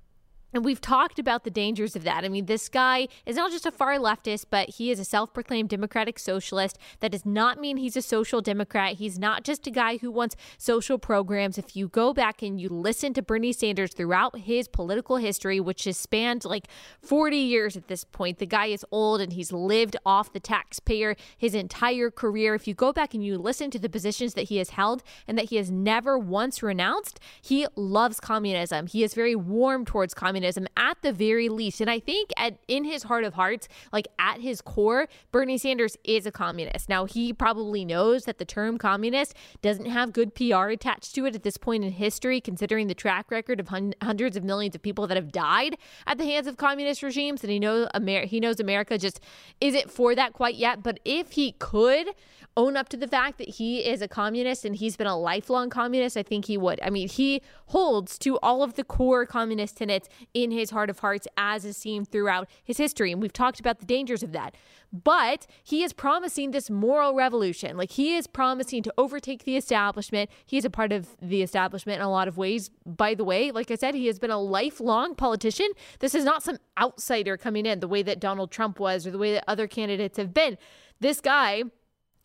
And 0.52 0.64
we've 0.64 0.81
talked 0.81 1.19
about 1.19 1.44
the 1.44 1.50
dangers 1.50 1.96
of 1.96 2.04
that. 2.04 2.25
I 2.25 2.28
mean, 2.28 2.44
this 2.44 2.69
guy 2.69 3.08
is 3.25 3.37
not 3.37 3.50
just 3.50 3.64
a 3.64 3.70
far 3.70 3.94
leftist, 3.96 4.46
but 4.50 4.70
he 4.70 4.90
is 4.90 4.99
a 4.99 5.04
self 5.04 5.32
proclaimed 5.32 5.70
democratic 5.70 6.19
socialist. 6.19 6.78
That 7.00 7.12
does 7.12 7.25
not 7.25 7.58
mean 7.58 7.78
he's 7.78 7.96
a 7.96 8.02
social 8.02 8.43
democrat. 8.43 8.94
He's 8.94 9.19
not 9.19 9.44
just 9.44 9.66
a 9.66 9.70
guy 9.70 9.96
who 9.96 10.10
wants 10.10 10.37
social 10.58 10.99
programs. 10.99 11.56
If 11.56 11.75
you 11.75 11.88
go 11.88 12.12
back 12.12 12.43
and 12.43 12.60
you 12.60 12.69
listen 12.69 13.14
to 13.14 13.22
Bernie 13.22 13.52
Sanders 13.52 13.94
throughout 13.94 14.40
his 14.40 14.69
political 14.69 15.16
history, 15.16 15.58
which 15.58 15.84
has 15.84 15.96
spanned 15.96 16.44
like 16.44 16.69
40 17.00 17.37
years 17.37 17.76
at 17.76 17.88
this 17.88 18.04
point, 18.04 18.38
the 18.38 18.46
guy 18.46 18.66
is 18.66 18.84
old 18.90 19.20
and 19.22 19.32
he's 19.32 19.52
lived 19.52 19.96
off 20.04 20.32
the 20.32 20.40
taxpayer 20.40 21.16
his 21.38 21.54
entire 21.54 22.10
career. 22.10 22.54
If 22.54 22.69
you 22.69 22.75
go 22.75 22.93
back 22.93 23.14
and 23.14 23.25
you 23.25 23.38
listen 23.38 23.70
to 23.70 23.78
the 23.78 23.88
positions 23.88 24.34
that 24.34 24.49
he 24.49 24.58
has 24.58 24.70
held 24.70 25.02
and 25.26 25.38
that 25.38 25.46
he 25.46 25.56
has 25.56 25.70
never 25.70 26.19
once 26.19 26.62
renounced, 26.62 27.19
he 27.40 27.66
loves 27.75 28.20
communism. 28.20 28.87
He 28.87 29.02
is 29.02 29.14
very 29.14 29.34
warm 29.34 29.87
towards 29.87 30.12
communism 30.12 30.41
communism 30.42 30.66
at 30.76 31.00
the 31.02 31.12
very 31.12 31.48
least. 31.48 31.80
And 31.80 31.88
I 31.88 32.00
think 32.00 32.30
at 32.36 32.58
in 32.66 32.84
his 32.84 33.04
heart 33.04 33.24
of 33.24 33.34
hearts, 33.34 33.68
like 33.92 34.08
at 34.18 34.40
his 34.40 34.60
core, 34.60 35.08
Bernie 35.30 35.58
Sanders 35.58 35.96
is 36.04 36.26
a 36.26 36.32
communist. 36.32 36.88
Now 36.88 37.04
he 37.04 37.32
probably 37.32 37.84
knows 37.84 38.24
that 38.24 38.38
the 38.38 38.44
term 38.44 38.76
communist 38.76 39.34
doesn't 39.62 39.86
have 39.86 40.12
good 40.12 40.34
PR 40.34 40.68
attached 40.68 41.14
to 41.14 41.26
it 41.26 41.34
at 41.36 41.44
this 41.44 41.56
point 41.56 41.84
in 41.84 41.92
history, 41.92 42.40
considering 42.40 42.88
the 42.88 42.94
track 42.94 43.30
record 43.30 43.60
of 43.60 43.68
hun- 43.68 43.94
hundreds 44.02 44.36
of 44.36 44.42
millions 44.42 44.74
of 44.74 44.82
people 44.82 45.06
that 45.06 45.16
have 45.16 45.30
died 45.30 45.76
at 46.06 46.18
the 46.18 46.24
hands 46.24 46.48
of 46.48 46.56
communist 46.56 47.02
regimes. 47.02 47.44
And 47.44 47.52
he 47.52 47.60
knows 47.60 47.88
Amer- 47.94 48.26
he 48.26 48.40
knows 48.40 48.58
America 48.58 48.98
just 48.98 49.20
isn't 49.60 49.90
for 49.90 50.14
that 50.16 50.32
quite 50.32 50.56
yet. 50.56 50.82
But 50.82 50.98
if 51.04 51.32
he 51.32 51.52
could 51.52 52.08
own 52.56 52.76
up 52.76 52.88
to 52.90 52.96
the 52.96 53.08
fact 53.08 53.38
that 53.38 53.48
he 53.48 53.80
is 53.80 54.02
a 54.02 54.08
communist 54.08 54.64
and 54.64 54.76
he's 54.76 54.96
been 54.96 55.06
a 55.06 55.16
lifelong 55.16 55.70
communist, 55.70 56.16
I 56.16 56.22
think 56.22 56.46
he 56.46 56.58
would. 56.58 56.80
I 56.82 56.90
mean, 56.90 57.08
he 57.08 57.40
holds 57.66 58.18
to 58.18 58.38
all 58.40 58.62
of 58.62 58.74
the 58.74 58.84
core 58.84 59.24
communist 59.24 59.78
tenets 59.78 60.08
in 60.34 60.50
his 60.50 60.70
heart 60.70 60.90
of 60.90 61.00
hearts, 61.00 61.29
as 61.37 61.64
is 61.64 61.76
seen 61.76 62.05
throughout 62.05 62.49
his 62.64 62.79
history. 62.79 63.12
And 63.12 63.20
we've 63.20 63.32
talked 63.32 63.61
about 63.61 63.79
the 63.79 63.87
dangers 63.87 64.23
of 64.23 64.32
that. 64.32 64.55
But 64.93 65.46
he 65.62 65.82
is 65.82 65.93
promising 65.93 66.50
this 66.50 66.69
moral 66.69 67.14
revolution. 67.14 67.76
Like 67.76 67.93
he 67.93 68.14
is 68.14 68.26
promising 68.26 68.82
to 68.82 68.94
overtake 68.99 69.44
the 69.44 69.56
establishment. 69.56 70.31
He 70.44 70.58
is 70.58 70.64
a 70.64 70.70
part 70.70 70.93
of 70.93 71.17
the 71.20 71.43
establishment 71.43 71.96
in 72.00 72.02
a 72.02 72.11
lot 72.11 72.29
of 72.29 72.37
ways. 72.37 72.70
By 72.84 73.14
the 73.14 73.25
way, 73.25 73.50
like 73.50 73.70
I 73.70 73.75
said, 73.76 73.94
he 73.94 74.06
has 74.06 74.19
been 74.19 74.31
a 74.31 74.40
lifelong 74.40 75.14
politician. 75.14 75.69
This 76.00 76.14
is 76.14 76.25
not 76.25 76.43
some 76.43 76.58
outsider 76.78 77.37
coming 77.37 77.67
in 77.67 77.81
the 77.81 77.88
way 77.88 78.02
that 78.02 78.20
Donald 78.20 78.50
Trump 78.50 78.78
was 78.78 79.06
or 79.06 79.11
the 79.11 79.19
way 79.19 79.32
that 79.32 79.44
other 79.49 79.67
candidates 79.67 80.19
have 80.19 80.35
been. 80.35 80.58
This 81.00 81.20
guy 81.20 81.64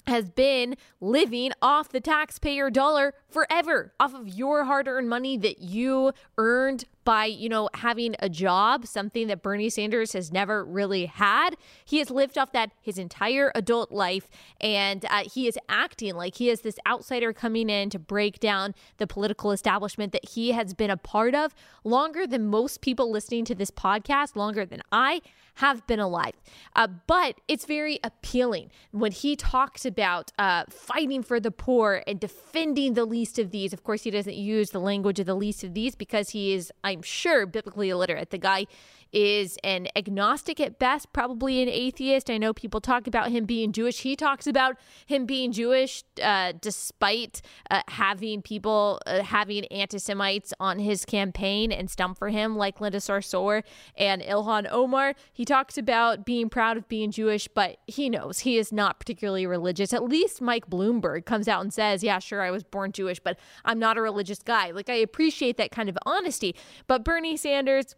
has 0.07 0.29
been 0.29 0.75
living 1.01 1.51
off 1.61 1.89
the 1.89 1.99
taxpayer 1.99 2.69
dollar 2.69 3.13
forever, 3.29 3.93
off 3.99 4.13
of 4.13 4.27
your 4.27 4.63
hard 4.63 4.87
earned 4.87 5.09
money 5.09 5.37
that 5.37 5.59
you 5.59 6.13
earned 6.37 6.85
by, 7.07 7.23
you 7.23 7.47
know, 7.47 7.69
having 7.73 8.17
a 8.19 8.27
job, 8.27 8.85
something 8.85 9.27
that 9.27 9.41
Bernie 9.41 9.69
Sanders 9.69 10.11
has 10.11 10.29
never 10.29 10.65
really 10.65 11.05
had. 11.05 11.51
He 11.85 11.99
has 11.99 12.11
lived 12.11 12.37
off 12.37 12.51
that 12.51 12.71
his 12.81 12.97
entire 12.97 13.49
adult 13.55 13.93
life, 13.93 14.29
and 14.59 15.05
uh, 15.05 15.23
he 15.23 15.47
is 15.47 15.57
acting 15.69 16.15
like 16.15 16.35
he 16.35 16.49
is 16.49 16.61
this 16.61 16.77
outsider 16.85 17.31
coming 17.31 17.69
in 17.69 17.89
to 17.91 17.97
break 17.97 18.41
down 18.41 18.75
the 18.97 19.07
political 19.07 19.53
establishment 19.53 20.11
that 20.11 20.27
he 20.31 20.51
has 20.51 20.73
been 20.73 20.89
a 20.89 20.97
part 20.97 21.33
of 21.33 21.55
longer 21.85 22.27
than 22.27 22.45
most 22.45 22.81
people 22.81 23.09
listening 23.09 23.45
to 23.45 23.55
this 23.55 23.71
podcast, 23.71 24.35
longer 24.35 24.65
than 24.65 24.81
I 24.91 25.21
have 25.57 25.85
been 25.87 25.99
alive. 25.99 26.33
Uh, 26.75 26.87
but 27.07 27.39
it's 27.47 27.65
very 27.65 27.99
appealing 28.03 28.69
when 28.91 29.11
he 29.11 29.35
talks 29.35 29.85
about 29.85 30.31
uh, 30.37 30.63
fighting 30.69 31.23
for 31.23 31.39
the 31.39 31.49
poor 31.49 32.03
and 32.05 32.19
defending 32.19 32.93
the 32.93 33.05
least 33.05 33.39
of 33.39 33.49
these. 33.49 33.73
Of 33.73 33.83
course, 33.83 34.03
he 34.03 34.11
doesn't 34.11 34.35
use 34.35 34.69
the 34.69 34.79
language 34.79 35.19
of 35.19 35.25
the 35.25 35.35
least 35.35 35.63
of 35.63 35.73
these 35.73 35.95
because 35.95 36.29
he 36.29 36.53
is, 36.53 36.71
I'm 36.97 37.03
sure, 37.03 37.45
biblically 37.45 37.89
illiterate. 37.89 38.31
The 38.31 38.37
guy 38.37 38.67
is 39.13 39.57
an 39.63 39.87
agnostic 39.95 40.59
at 40.59 40.79
best, 40.79 41.11
probably 41.13 41.61
an 41.61 41.69
atheist. 41.69 42.29
I 42.29 42.37
know 42.37 42.53
people 42.53 42.81
talk 42.81 43.07
about 43.07 43.29
him 43.29 43.45
being 43.45 43.71
Jewish. 43.71 44.01
He 44.01 44.15
talks 44.15 44.47
about 44.47 44.75
him 45.05 45.25
being 45.25 45.51
Jewish 45.51 46.03
uh, 46.21 46.53
despite 46.59 47.41
uh, 47.71 47.81
having 47.87 48.41
people, 48.41 48.99
uh, 49.05 49.23
having 49.23 49.65
anti 49.65 49.97
Semites 49.97 50.53
on 50.59 50.79
his 50.79 51.05
campaign 51.05 51.71
and 51.71 51.89
stump 51.89 52.17
for 52.17 52.29
him, 52.29 52.57
like 52.57 52.81
Linda 52.81 52.99
Sarsour 52.99 53.63
and 53.95 54.21
Ilhan 54.21 54.67
Omar. 54.69 55.13
He 55.31 55.45
talks 55.45 55.77
about 55.77 56.25
being 56.25 56.49
proud 56.49 56.77
of 56.77 56.87
being 56.87 57.11
Jewish, 57.11 57.47
but 57.47 57.77
he 57.87 58.09
knows 58.09 58.39
he 58.39 58.57
is 58.57 58.71
not 58.71 58.99
particularly 58.99 59.45
religious. 59.45 59.93
At 59.93 60.03
least 60.03 60.41
Mike 60.41 60.69
Bloomberg 60.69 61.25
comes 61.25 61.47
out 61.47 61.61
and 61.61 61.73
says, 61.73 62.03
Yeah, 62.03 62.19
sure, 62.19 62.41
I 62.41 62.51
was 62.51 62.63
born 62.63 62.91
Jewish, 62.91 63.19
but 63.19 63.39
I'm 63.63 63.79
not 63.79 63.97
a 63.97 64.01
religious 64.01 64.39
guy. 64.39 64.71
Like, 64.71 64.89
I 64.89 64.95
appreciate 64.95 65.57
that 65.57 65.71
kind 65.71 65.89
of 65.89 65.97
honesty. 66.05 66.55
But 66.87 67.03
Bernie 67.03 67.37
Sanders, 67.37 67.95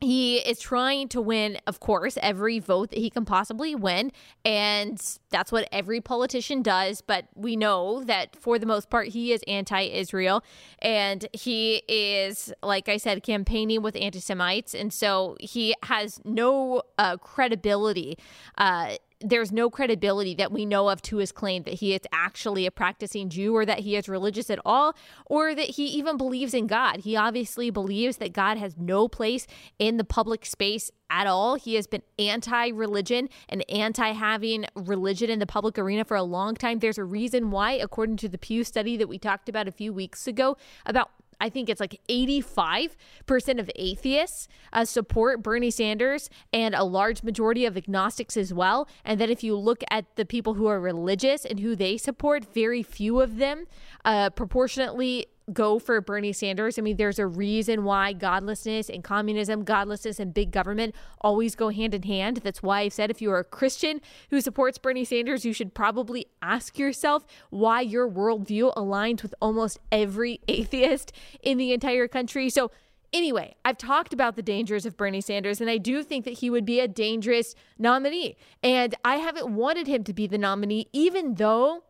he 0.00 0.38
is 0.38 0.58
trying 0.58 1.08
to 1.08 1.20
win, 1.20 1.58
of 1.66 1.78
course, 1.78 2.16
every 2.22 2.58
vote 2.58 2.90
that 2.90 2.98
he 2.98 3.10
can 3.10 3.26
possibly 3.26 3.74
win. 3.74 4.12
And 4.44 5.00
that's 5.30 5.52
what 5.52 5.68
every 5.70 6.00
politician 6.00 6.62
does. 6.62 7.02
But 7.02 7.26
we 7.34 7.54
know 7.54 8.02
that 8.04 8.34
for 8.34 8.58
the 8.58 8.64
most 8.64 8.88
part, 8.88 9.08
he 9.08 9.32
is 9.32 9.42
anti 9.46 9.82
Israel. 9.82 10.42
And 10.78 11.26
he 11.34 11.82
is, 11.86 12.52
like 12.62 12.88
I 12.88 12.96
said, 12.96 13.22
campaigning 13.22 13.82
with 13.82 13.94
anti 13.96 14.20
Semites. 14.20 14.74
And 14.74 14.92
so 14.92 15.36
he 15.38 15.74
has 15.82 16.20
no 16.24 16.82
uh, 16.96 17.18
credibility 17.18 18.16
uh, 18.56 18.96
there's 19.20 19.52
no 19.52 19.68
credibility 19.68 20.34
that 20.34 20.50
we 20.50 20.64
know 20.64 20.88
of 20.88 21.02
to 21.02 21.18
his 21.18 21.30
claim 21.30 21.62
that 21.64 21.74
he 21.74 21.94
is 21.94 22.00
actually 22.12 22.64
a 22.64 22.70
practicing 22.70 23.28
Jew 23.28 23.54
or 23.54 23.66
that 23.66 23.80
he 23.80 23.94
is 23.96 24.08
religious 24.08 24.48
at 24.48 24.58
all 24.64 24.96
or 25.26 25.54
that 25.54 25.70
he 25.70 25.86
even 25.86 26.16
believes 26.16 26.54
in 26.54 26.66
God. 26.66 27.00
He 27.00 27.16
obviously 27.16 27.70
believes 27.70 28.16
that 28.16 28.32
God 28.32 28.56
has 28.56 28.76
no 28.78 29.08
place 29.08 29.46
in 29.78 29.98
the 29.98 30.04
public 30.04 30.46
space 30.46 30.90
at 31.10 31.26
all. 31.26 31.56
He 31.56 31.74
has 31.74 31.86
been 31.86 32.02
anti 32.18 32.68
religion 32.68 33.28
and 33.48 33.68
anti 33.70 34.12
having 34.12 34.64
religion 34.74 35.28
in 35.28 35.38
the 35.38 35.46
public 35.46 35.78
arena 35.78 36.04
for 36.04 36.16
a 36.16 36.22
long 36.22 36.54
time. 36.54 36.78
There's 36.78 36.98
a 36.98 37.04
reason 37.04 37.50
why, 37.50 37.72
according 37.72 38.16
to 38.18 38.28
the 38.28 38.38
Pew 38.38 38.64
study 38.64 38.96
that 38.96 39.08
we 39.08 39.18
talked 39.18 39.48
about 39.48 39.68
a 39.68 39.72
few 39.72 39.92
weeks 39.92 40.26
ago, 40.26 40.56
about 40.86 41.10
I 41.40 41.48
think 41.48 41.68
it's 41.68 41.80
like 41.80 42.00
85% 42.08 43.58
of 43.58 43.70
atheists 43.74 44.48
uh, 44.72 44.84
support 44.84 45.42
Bernie 45.42 45.70
Sanders 45.70 46.30
and 46.52 46.74
a 46.74 46.84
large 46.84 47.22
majority 47.22 47.64
of 47.64 47.76
agnostics 47.76 48.36
as 48.36 48.52
well. 48.52 48.88
And 49.04 49.20
then 49.20 49.30
if 49.30 49.42
you 49.42 49.56
look 49.56 49.82
at 49.90 50.16
the 50.16 50.24
people 50.24 50.54
who 50.54 50.66
are 50.66 50.80
religious 50.80 51.44
and 51.44 51.60
who 51.60 51.74
they 51.74 51.96
support, 51.96 52.52
very 52.52 52.82
few 52.82 53.20
of 53.20 53.38
them 53.38 53.66
uh, 54.04 54.30
proportionately 54.30 55.26
go 55.52 55.78
for 55.78 56.00
Bernie 56.00 56.32
Sanders. 56.32 56.78
I 56.78 56.82
mean, 56.82 56.96
there's 56.96 57.18
a 57.18 57.26
reason 57.26 57.84
why 57.84 58.12
godlessness 58.12 58.88
and 58.88 59.02
communism, 59.04 59.64
godlessness 59.64 60.18
and 60.18 60.32
big 60.32 60.50
government 60.50 60.94
always 61.20 61.54
go 61.54 61.68
hand 61.68 61.94
in 61.94 62.02
hand. 62.02 62.38
That's 62.38 62.62
why 62.62 62.80
I've 62.80 62.92
said 62.92 63.10
if 63.10 63.20
you 63.22 63.30
are 63.32 63.38
a 63.38 63.44
Christian 63.44 64.00
who 64.30 64.40
supports 64.40 64.78
Bernie 64.78 65.04
Sanders, 65.04 65.44
you 65.44 65.52
should 65.52 65.74
probably 65.74 66.26
ask 66.42 66.78
yourself 66.78 67.26
why 67.50 67.80
your 67.80 68.08
worldview 68.08 68.74
aligns 68.74 69.22
with 69.22 69.34
almost 69.40 69.78
every 69.90 70.40
atheist 70.48 71.12
in 71.42 71.58
the 71.58 71.72
entire 71.72 72.08
country. 72.08 72.50
So, 72.50 72.70
Anyway, 73.12 73.56
I've 73.64 73.76
talked 73.76 74.12
about 74.12 74.36
the 74.36 74.42
dangers 74.42 74.86
of 74.86 74.96
Bernie 74.96 75.20
Sanders, 75.20 75.60
and 75.60 75.68
I 75.68 75.78
do 75.78 76.04
think 76.04 76.24
that 76.24 76.38
he 76.38 76.48
would 76.48 76.64
be 76.64 76.78
a 76.78 76.86
dangerous 76.86 77.56
nominee. 77.76 78.36
And 78.62 78.94
I 79.04 79.16
haven't 79.16 79.52
wanted 79.52 79.88
him 79.88 80.04
to 80.04 80.12
be 80.12 80.28
the 80.28 80.38
nominee, 80.38 80.86
even 80.92 81.34
though, 81.34 81.82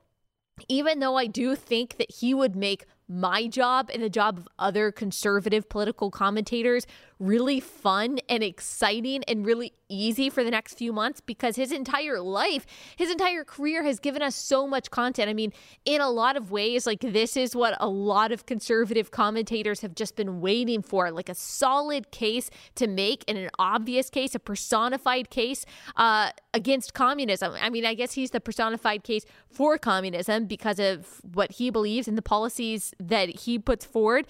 even 0.66 1.00
though 1.00 1.16
I 1.16 1.26
do 1.26 1.56
think 1.56 1.98
that 1.98 2.10
he 2.10 2.32
would 2.32 2.56
make 2.56 2.86
my 3.10 3.48
job 3.48 3.90
and 3.92 4.02
the 4.02 4.08
job 4.08 4.38
of 4.38 4.48
other 4.58 4.92
conservative 4.92 5.68
political 5.68 6.12
commentators 6.12 6.86
really 7.20 7.60
fun 7.60 8.18
and 8.28 8.42
exciting 8.42 9.22
and 9.24 9.44
really 9.44 9.74
easy 9.90 10.30
for 10.30 10.42
the 10.42 10.50
next 10.50 10.74
few 10.74 10.92
months 10.92 11.20
because 11.20 11.54
his 11.54 11.70
entire 11.70 12.18
life, 12.18 12.64
his 12.96 13.10
entire 13.10 13.44
career 13.44 13.82
has 13.84 14.00
given 14.00 14.22
us 14.22 14.34
so 14.34 14.66
much 14.66 14.90
content. 14.90 15.28
I 15.28 15.34
mean, 15.34 15.52
in 15.84 16.00
a 16.00 16.08
lot 16.08 16.36
of 16.36 16.50
ways, 16.50 16.86
like 16.86 17.00
this 17.00 17.36
is 17.36 17.54
what 17.54 17.76
a 17.78 17.88
lot 17.88 18.32
of 18.32 18.46
conservative 18.46 19.10
commentators 19.10 19.80
have 19.82 19.94
just 19.94 20.16
been 20.16 20.40
waiting 20.40 20.80
for 20.80 21.10
like 21.10 21.28
a 21.28 21.34
solid 21.34 22.10
case 22.10 22.48
to 22.76 22.86
make 22.86 23.24
and 23.28 23.36
an 23.36 23.50
obvious 23.58 24.08
case, 24.08 24.34
a 24.34 24.38
personified 24.38 25.28
case 25.28 25.66
uh, 25.96 26.30
against 26.54 26.94
communism. 26.94 27.54
I 27.60 27.68
mean, 27.68 27.84
I 27.84 27.92
guess 27.92 28.12
he's 28.12 28.30
the 28.30 28.40
personified 28.40 29.04
case 29.04 29.26
for 29.50 29.76
communism 29.76 30.46
because 30.46 30.78
of 30.78 31.20
what 31.34 31.52
he 31.52 31.68
believes 31.68 32.08
and 32.08 32.16
the 32.16 32.22
policies 32.22 32.94
that 33.00 33.40
he 33.40 33.58
puts 33.58 33.84
forward. 33.84 34.26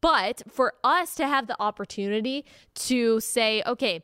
But 0.00 0.42
for 0.48 0.74
us 0.82 1.14
to 1.16 1.26
have 1.26 1.46
the 1.46 1.56
opportunity 1.60 2.44
to 2.74 3.20
say, 3.20 3.62
okay, 3.66 4.02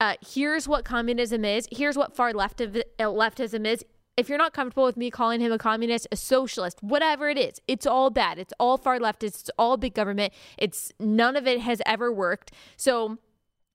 uh, 0.00 0.14
here's 0.26 0.68
what 0.68 0.84
communism 0.84 1.44
is, 1.44 1.68
here's 1.70 1.96
what 1.96 2.14
far 2.14 2.32
left 2.32 2.60
of 2.60 2.76
uh, 2.76 3.04
leftism 3.04 3.66
is. 3.66 3.84
If 4.16 4.30
you're 4.30 4.38
not 4.38 4.54
comfortable 4.54 4.84
with 4.84 4.96
me 4.96 5.10
calling 5.10 5.40
him 5.40 5.52
a 5.52 5.58
communist, 5.58 6.08
a 6.10 6.16
socialist, 6.16 6.78
whatever 6.82 7.28
it 7.28 7.38
is, 7.38 7.60
it's 7.68 7.86
all 7.86 8.08
bad. 8.08 8.38
It's 8.38 8.52
all 8.58 8.78
far 8.78 8.98
leftist. 8.98 9.40
It's 9.40 9.50
all 9.58 9.76
big 9.76 9.94
government. 9.94 10.32
It's 10.56 10.90
none 10.98 11.36
of 11.36 11.46
it 11.46 11.60
has 11.60 11.82
ever 11.84 12.10
worked. 12.10 12.50
So 12.78 13.18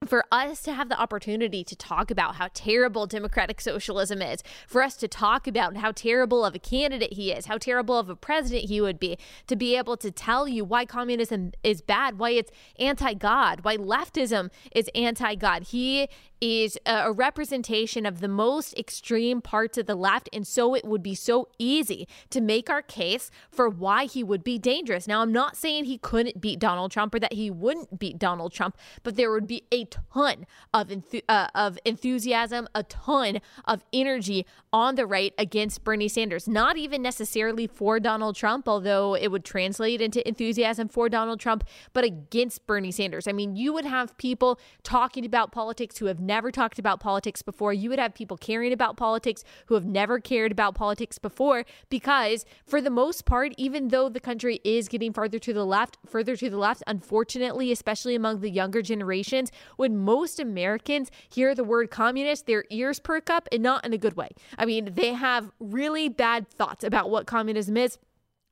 for 0.08 0.26
us 0.32 0.64
to 0.64 0.74
have 0.74 0.90
the 0.90 1.00
opportunity 1.00 1.64
to 1.64 1.76
talk 1.76 2.10
about 2.10 2.36
how 2.36 2.50
terrible 2.56 3.06
democratic 3.06 3.62
socialism 3.62 4.20
is, 4.20 4.42
for 4.66 4.82
us 4.82 4.96
to 4.96 5.08
talk 5.08 5.46
about 5.46 5.78
how 5.78 5.92
terrible 5.92 6.44
of 6.44 6.56
a 6.56 6.60
candidate 6.60 7.14
he 7.14 7.32
is, 7.32 7.46
how 7.46 7.58
terrible 7.58 8.00
of 8.00 8.10
a 8.10 8.16
president 8.16 8.66
he 8.66 8.82
would 8.82 9.00
be, 9.00 9.16
to 9.46 9.56
be 9.56 9.78
able 9.78 9.96
to 9.96 10.10
tell 10.10 10.48
you 10.48 10.66
why 10.66 10.86
communism 10.86 11.52
is 11.64 11.82
bad, 11.82 12.18
why 12.18 12.32
it's 12.32 12.52
anti 12.80 13.14
God, 13.14 13.60
why 13.62 13.78
leftism 13.78 14.50
is 14.74 14.90
anti 14.96 15.36
God. 15.36 15.64
He 15.68 16.10
is 16.42 16.76
a 16.88 17.14
representation 17.14 18.04
of 18.04 18.20
the 18.20 18.28
most 18.28 18.74
extreme 18.78 19.42
parts 19.42 19.78
of 19.78 19.86
the 19.86 19.94
left. 19.94 20.28
And 20.34 20.46
so 20.46 20.74
it 20.74 20.84
would 20.84 21.04
be 21.04 21.14
so 21.14 21.48
easy 21.60 22.08
to 22.32 22.42
make 22.42 22.68
our 22.68 22.82
case 22.82 23.30
for 23.52 23.70
why 23.70 24.06
he 24.06 24.24
would 24.24 24.44
be 24.44 24.58
dangerous. 24.58 25.08
Now, 25.08 25.22
I'm 25.22 25.32
not 25.32 25.56
saying 25.56 25.86
he 25.86 26.00
couldn't 26.00 26.42
beat 26.42 26.58
Donald 26.58 26.92
Trump 26.92 27.14
or 27.14 27.20
that 27.20 27.34
he 27.34 27.52
wouldn't 27.52 28.00
beat 28.00 28.18
Donald 28.18 28.52
Trump, 28.52 28.76
but 29.04 29.16
there 29.16 29.32
would 29.32 29.46
be 29.46 29.64
a 29.72 29.86
ton 29.92 30.46
of, 30.74 30.88
enth- 30.88 31.24
uh, 31.30 31.48
of 31.54 31.78
enthusiasm, 31.86 32.68
a 32.74 32.84
ton 32.84 33.40
of 33.66 33.86
energy 33.94 34.46
on 34.74 34.96
the 34.96 35.06
right 35.06 35.34
against 35.38 35.84
Bernie 35.84 36.08
Sanders. 36.08 36.48
Not 36.48 36.78
even 36.78 37.02
necessarily 37.02 37.68
for 37.68 38.00
Donald 38.00 38.36
Trump, 38.36 38.68
although 38.68 39.16
it 39.16 39.30
would 39.30 39.46
translate 39.46 40.02
into 40.02 40.26
enthusiasm 40.28 40.88
for 40.88 41.10
Donald 41.10 41.40
Trump, 41.40 41.64
but 41.94 42.04
against 42.04 42.66
Bernie 42.66 42.92
Sanders. 42.92 43.28
I 43.28 43.34
mean, 43.34 43.56
you 43.56 43.74
would 43.74 43.86
have 43.86 44.18
people 44.18 44.60
talking 44.84 45.26
about 45.26 45.52
politics 45.52 45.98
who 45.98 46.06
have 46.06 46.20
never 46.20 46.52
talked 46.52 46.80
about 46.80 47.00
politics 47.00 47.42
before. 47.42 47.74
You 47.74 47.90
would 47.90 48.00
have 48.00 48.14
people 48.14 48.38
caring 48.38 48.74
about 48.74 48.98
politics 48.98 49.44
who 49.68 49.76
have 49.76 49.86
never 49.86 50.20
cared 50.20 50.52
about 50.52 50.76
politics 50.76 51.18
before 51.18 51.66
because, 51.90 52.46
for 52.66 52.82
the 52.82 52.90
most 52.90 53.26
part, 53.26 53.54
even 53.58 53.90
though 53.90 54.10
the 54.10 54.20
country 54.20 54.60
is 54.64 54.88
getting 54.88 55.14
farther 55.14 55.40
to 55.40 55.54
the 55.54 55.66
left, 55.66 55.98
further 56.06 56.36
to 56.36 56.50
the 56.50 56.58
left, 56.58 56.84
unfortunately, 56.88 57.72
especially 57.72 58.16
among 58.16 58.40
the 58.40 58.50
younger 58.50 58.82
generations, 58.82 59.52
when 59.82 59.98
most 59.98 60.40
Americans 60.40 61.10
hear 61.28 61.56
the 61.56 61.64
word 61.64 61.90
communist, 61.90 62.46
their 62.46 62.66
ears 62.70 63.00
perk 63.00 63.32
up 63.32 63.50
and 63.52 63.64
not 63.64 63.84
in 63.84 63.94
a 63.94 63.98
good 63.98 64.16
way. 64.16 64.30
I 64.56 64.66
mean, 64.66 64.94
they 64.94 65.14
have 65.14 65.52
really 65.60 66.08
bad 66.08 66.48
thoughts 66.48 66.84
about 66.84 67.10
what 67.10 67.26
communism 67.26 67.76
is. 67.76 67.98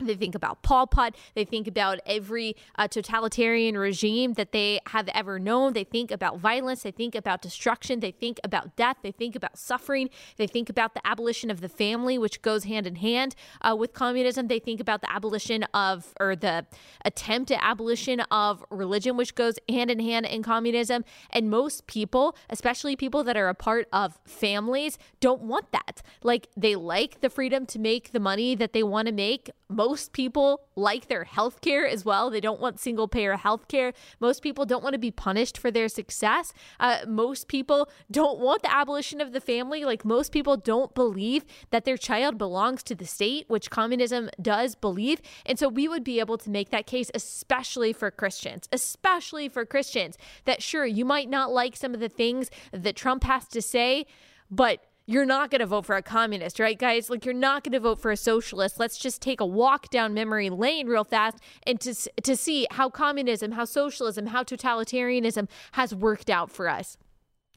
They 0.01 0.15
think 0.15 0.33
about 0.33 0.61
Pol 0.61 0.87
Pot. 0.87 1.17
They 1.35 1.43
think 1.43 1.67
about 1.67 1.99
every 2.05 2.55
uh, 2.77 2.87
totalitarian 2.87 3.77
regime 3.77 4.31
that 4.35 4.53
they 4.53 4.79
have 4.87 5.09
ever 5.09 5.39
known. 5.39 5.73
They 5.73 5.83
think 5.83 6.09
about 6.09 6.39
violence. 6.39 6.83
They 6.83 6.91
think 6.91 7.15
about 7.15 7.41
destruction. 7.41 7.99
They 7.99 8.11
think 8.11 8.39
about 8.41 8.77
death. 8.77 8.95
They 9.03 9.11
think 9.11 9.35
about 9.35 9.57
suffering. 9.57 10.09
They 10.37 10.47
think 10.47 10.69
about 10.69 10.93
the 10.93 11.05
abolition 11.05 11.51
of 11.51 11.59
the 11.59 11.67
family, 11.67 12.17
which 12.17 12.41
goes 12.41 12.63
hand 12.63 12.87
in 12.87 12.95
hand 12.95 13.35
uh, 13.59 13.75
with 13.77 13.91
communism. 13.91 14.47
They 14.47 14.59
think 14.59 14.79
about 14.79 15.01
the 15.01 15.11
abolition 15.11 15.63
of, 15.73 16.13
or 16.17 16.33
the 16.33 16.65
attempt 17.03 17.51
at 17.51 17.59
abolition 17.61 18.21
of 18.31 18.63
religion, 18.69 19.17
which 19.17 19.35
goes 19.35 19.55
hand 19.67 19.91
in 19.91 19.99
hand 19.99 20.25
in 20.27 20.43
communism. 20.43 21.03
And 21.29 21.49
most 21.49 21.87
people, 21.87 22.37
especially 22.49 22.95
people 22.95 23.25
that 23.25 23.35
are 23.35 23.49
a 23.49 23.53
part 23.53 23.89
of 23.91 24.17
families, 24.23 24.97
don't 25.19 25.41
want 25.41 25.73
that. 25.73 26.01
Like 26.23 26.47
they 26.55 26.77
like 26.77 27.19
the 27.19 27.29
freedom 27.29 27.65
to 27.65 27.79
make 27.79 28.13
the 28.13 28.19
money 28.21 28.55
that 28.55 28.71
they 28.71 28.81
want 28.81 29.09
to 29.09 29.13
make. 29.13 29.51
Most 29.71 29.88
most 29.89 30.13
people 30.13 30.61
like 30.75 31.07
their 31.07 31.23
health 31.23 31.61
care 31.61 31.87
as 31.87 32.05
well. 32.05 32.29
They 32.29 32.39
don't 32.39 32.61
want 32.61 32.79
single 32.79 33.07
payer 33.07 33.35
health 33.37 33.67
care. 33.67 33.91
Most 34.19 34.43
people 34.43 34.63
don't 34.63 34.83
want 34.83 34.93
to 34.93 34.99
be 34.99 35.09
punished 35.09 35.57
for 35.57 35.71
their 35.71 35.89
success. 35.89 36.53
Uh, 36.79 36.99
most 37.07 37.47
people 37.47 37.89
don't 38.11 38.39
want 38.39 38.61
the 38.61 38.71
abolition 38.71 39.19
of 39.19 39.31
the 39.31 39.41
family. 39.41 39.85
Like 39.85 40.05
most 40.05 40.31
people 40.31 40.57
don't 40.57 40.93
believe 40.93 41.43
that 41.71 41.85
their 41.85 41.97
child 41.97 42.37
belongs 42.37 42.83
to 42.83 42.93
the 42.93 43.07
state, 43.07 43.45
which 43.47 43.71
communism 43.71 44.29
does 44.39 44.75
believe. 44.75 45.21
And 45.43 45.57
so 45.57 45.67
we 45.67 45.87
would 45.87 46.03
be 46.03 46.19
able 46.19 46.37
to 46.37 46.51
make 46.51 46.69
that 46.69 46.85
case, 46.85 47.09
especially 47.15 47.91
for 47.91 48.11
Christians, 48.11 48.69
especially 48.71 49.49
for 49.49 49.65
Christians, 49.65 50.19
that 50.45 50.61
sure, 50.61 50.85
you 50.85 51.03
might 51.03 51.29
not 51.29 51.51
like 51.51 51.75
some 51.75 51.95
of 51.95 51.99
the 51.99 52.09
things 52.09 52.51
that 52.71 52.95
Trump 52.95 53.23
has 53.23 53.47
to 53.47 53.59
say, 53.59 54.05
but 54.51 54.83
you're 55.09 55.25
not 55.25 55.49
going 55.49 55.59
to 55.59 55.65
vote 55.65 55.87
for 55.87 55.95
a 55.95 56.03
communist, 56.03 56.59
right, 56.59 56.77
guys? 56.77 57.09
Like, 57.09 57.25
you're 57.25 57.33
not 57.33 57.63
going 57.63 57.73
to 57.73 57.79
vote 57.79 57.99
for 57.99 58.11
a 58.11 58.17
socialist. 58.17 58.79
Let's 58.79 58.95
just 58.95 59.23
take 59.23 59.41
a 59.41 59.45
walk 59.45 59.89
down 59.89 60.13
memory 60.13 60.51
lane 60.51 60.85
real 60.85 61.03
fast 61.03 61.39
and 61.65 61.81
to, 61.81 61.95
to 62.21 62.35
see 62.35 62.67
how 62.69 62.91
communism, 62.91 63.53
how 63.53 63.65
socialism, 63.65 64.27
how 64.27 64.43
totalitarianism 64.43 65.49
has 65.71 65.95
worked 65.95 66.29
out 66.29 66.51
for 66.51 66.69
us. 66.69 66.95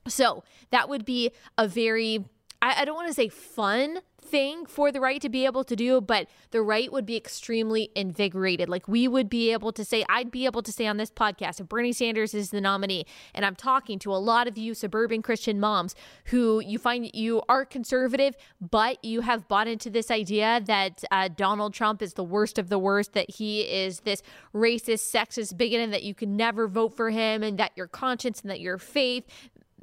So, 0.09 0.45
that 0.71 0.89
would 0.89 1.05
be 1.05 1.31
a 1.59 1.69
very, 1.69 2.25
I, 2.63 2.81
I 2.81 2.85
don't 2.87 2.97
want 2.97 3.09
to 3.09 3.15
say 3.15 3.29
fun 3.29 3.99
thing 4.25 4.67
for 4.67 4.91
the 4.91 5.01
right 5.01 5.21
to 5.21 5.29
be 5.29 5.45
able 5.45 5.65
to 5.65 5.77
do, 5.77 6.01
but 6.01 6.29
the 6.51 6.63
right 6.63 6.93
would 6.93 7.05
be 7.05 7.17
extremely 7.17 7.91
invigorated. 7.95 8.69
Like 8.69 8.89
we 8.89 9.07
would 9.09 9.29
be 9.29 9.53
able 9.53 9.73
to 9.73 9.85
say, 9.85 10.05
I'd 10.09 10.31
be 10.31 10.47
able 10.47 10.63
to 10.63 10.73
say 10.73 10.87
on 10.87 10.97
this 10.97 11.11
podcast, 11.11 11.61
if 11.61 11.69
Bernie 11.69 11.93
Sanders 11.93 12.35
is 12.35 12.51
the 12.51 12.61
nominee, 12.61 13.05
and 13.35 13.45
I'm 13.45 13.57
talking 13.57 13.99
to 14.01 14.13
a 14.13 14.17
lot 14.17 14.49
of 14.49 14.57
you 14.57 14.75
suburban 14.75 15.23
Christian 15.23 15.61
moms 15.61 15.95
who 16.27 16.61
you 16.61 16.79
find 16.79 17.11
you 17.15 17.43
are 17.49 17.65
conservative, 17.65 18.37
but 18.61 19.05
you 19.05 19.21
have 19.21 19.49
bought 19.49 19.69
into 19.69 19.91
this 19.91 20.11
idea 20.11 20.61
that 20.67 21.05
uh, 21.11 21.29
Donald 21.29 21.75
Trump 21.75 22.03
is 22.03 22.15
the 22.15 22.25
worst 22.25 22.59
of 22.59 22.69
the 22.69 22.79
worst, 22.79 23.13
that 23.13 23.31
he 23.31 23.63
is 23.63 24.01
this 24.01 24.23
racist, 24.55 25.13
sexist 25.13 25.57
bigot, 25.57 25.81
and 25.81 25.93
that 25.93 26.03
you 26.03 26.15
can 26.15 26.37
never 26.37 26.69
vote 26.69 26.97
for 26.97 27.11
him, 27.11 27.43
and 27.43 27.59
that 27.59 27.73
your 27.77 27.89
conscience 27.89 28.41
and 28.41 28.51
that 28.51 28.61
your 28.61 28.79
faith 28.79 29.25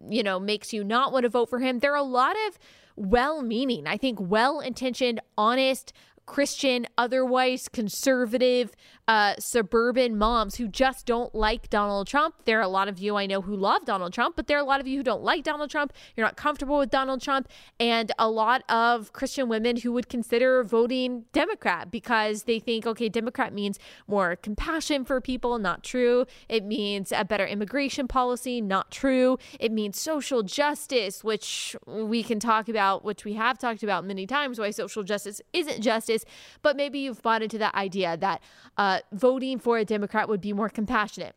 you 0.07 0.23
know, 0.23 0.39
makes 0.39 0.71
you 0.71 0.83
not 0.83 1.11
want 1.11 1.23
to 1.23 1.29
vote 1.29 1.49
for 1.49 1.59
him. 1.59 1.79
There 1.79 1.91
are 1.91 1.97
a 1.97 2.03
lot 2.03 2.35
of 2.47 2.59
well 2.99 3.41
meaning, 3.41 3.87
I 3.87 3.97
think 3.97 4.19
well 4.19 4.59
intentioned, 4.59 5.21
honest, 5.37 5.93
Christian, 6.29 6.85
otherwise 6.95 7.67
conservative, 7.67 8.75
uh, 9.07 9.33
suburban 9.39 10.15
moms 10.15 10.57
who 10.57 10.67
just 10.67 11.07
don't 11.07 11.33
like 11.33 11.67
Donald 11.71 12.05
Trump. 12.05 12.35
There 12.45 12.59
are 12.59 12.61
a 12.61 12.67
lot 12.67 12.87
of 12.87 12.99
you 12.99 13.15
I 13.15 13.25
know 13.25 13.41
who 13.41 13.55
love 13.55 13.83
Donald 13.83 14.13
Trump, 14.13 14.35
but 14.35 14.45
there 14.45 14.55
are 14.55 14.61
a 14.61 14.63
lot 14.63 14.79
of 14.79 14.85
you 14.85 14.97
who 14.97 15.03
don't 15.03 15.23
like 15.23 15.43
Donald 15.43 15.71
Trump. 15.71 15.91
You're 16.15 16.27
not 16.27 16.37
comfortable 16.37 16.77
with 16.77 16.91
Donald 16.91 17.19
Trump. 17.19 17.49
And 17.79 18.11
a 18.19 18.29
lot 18.29 18.61
of 18.69 19.11
Christian 19.11 19.49
women 19.49 19.77
who 19.77 19.91
would 19.93 20.07
consider 20.07 20.63
voting 20.63 21.25
Democrat 21.33 21.89
because 21.89 22.43
they 22.43 22.59
think, 22.59 22.85
okay, 22.85 23.09
Democrat 23.09 23.51
means 23.51 23.79
more 24.07 24.35
compassion 24.35 25.05
for 25.05 25.19
people. 25.19 25.57
Not 25.57 25.83
true. 25.83 26.27
It 26.47 26.63
means 26.63 27.11
a 27.11 27.25
better 27.25 27.47
immigration 27.47 28.07
policy. 28.07 28.61
Not 28.61 28.91
true. 28.91 29.39
It 29.59 29.71
means 29.71 29.99
social 29.99 30.43
justice, 30.43 31.23
which 31.23 31.75
we 31.87 32.21
can 32.21 32.39
talk 32.39 32.69
about, 32.69 33.03
which 33.03 33.25
we 33.25 33.33
have 33.33 33.57
talked 33.57 33.81
about 33.81 34.05
many 34.05 34.27
times, 34.27 34.59
why 34.59 34.69
social 34.69 35.01
justice 35.01 35.41
isn't 35.53 35.81
justice. 35.81 36.18
But 36.61 36.75
maybe 36.75 36.99
you've 36.99 37.21
bought 37.21 37.41
into 37.41 37.57
that 37.59 37.75
idea 37.75 38.17
that 38.17 38.41
uh, 38.77 38.99
voting 39.11 39.59
for 39.59 39.77
a 39.77 39.85
Democrat 39.85 40.29
would 40.29 40.41
be 40.41 40.53
more 40.53 40.69
compassionate. 40.69 41.35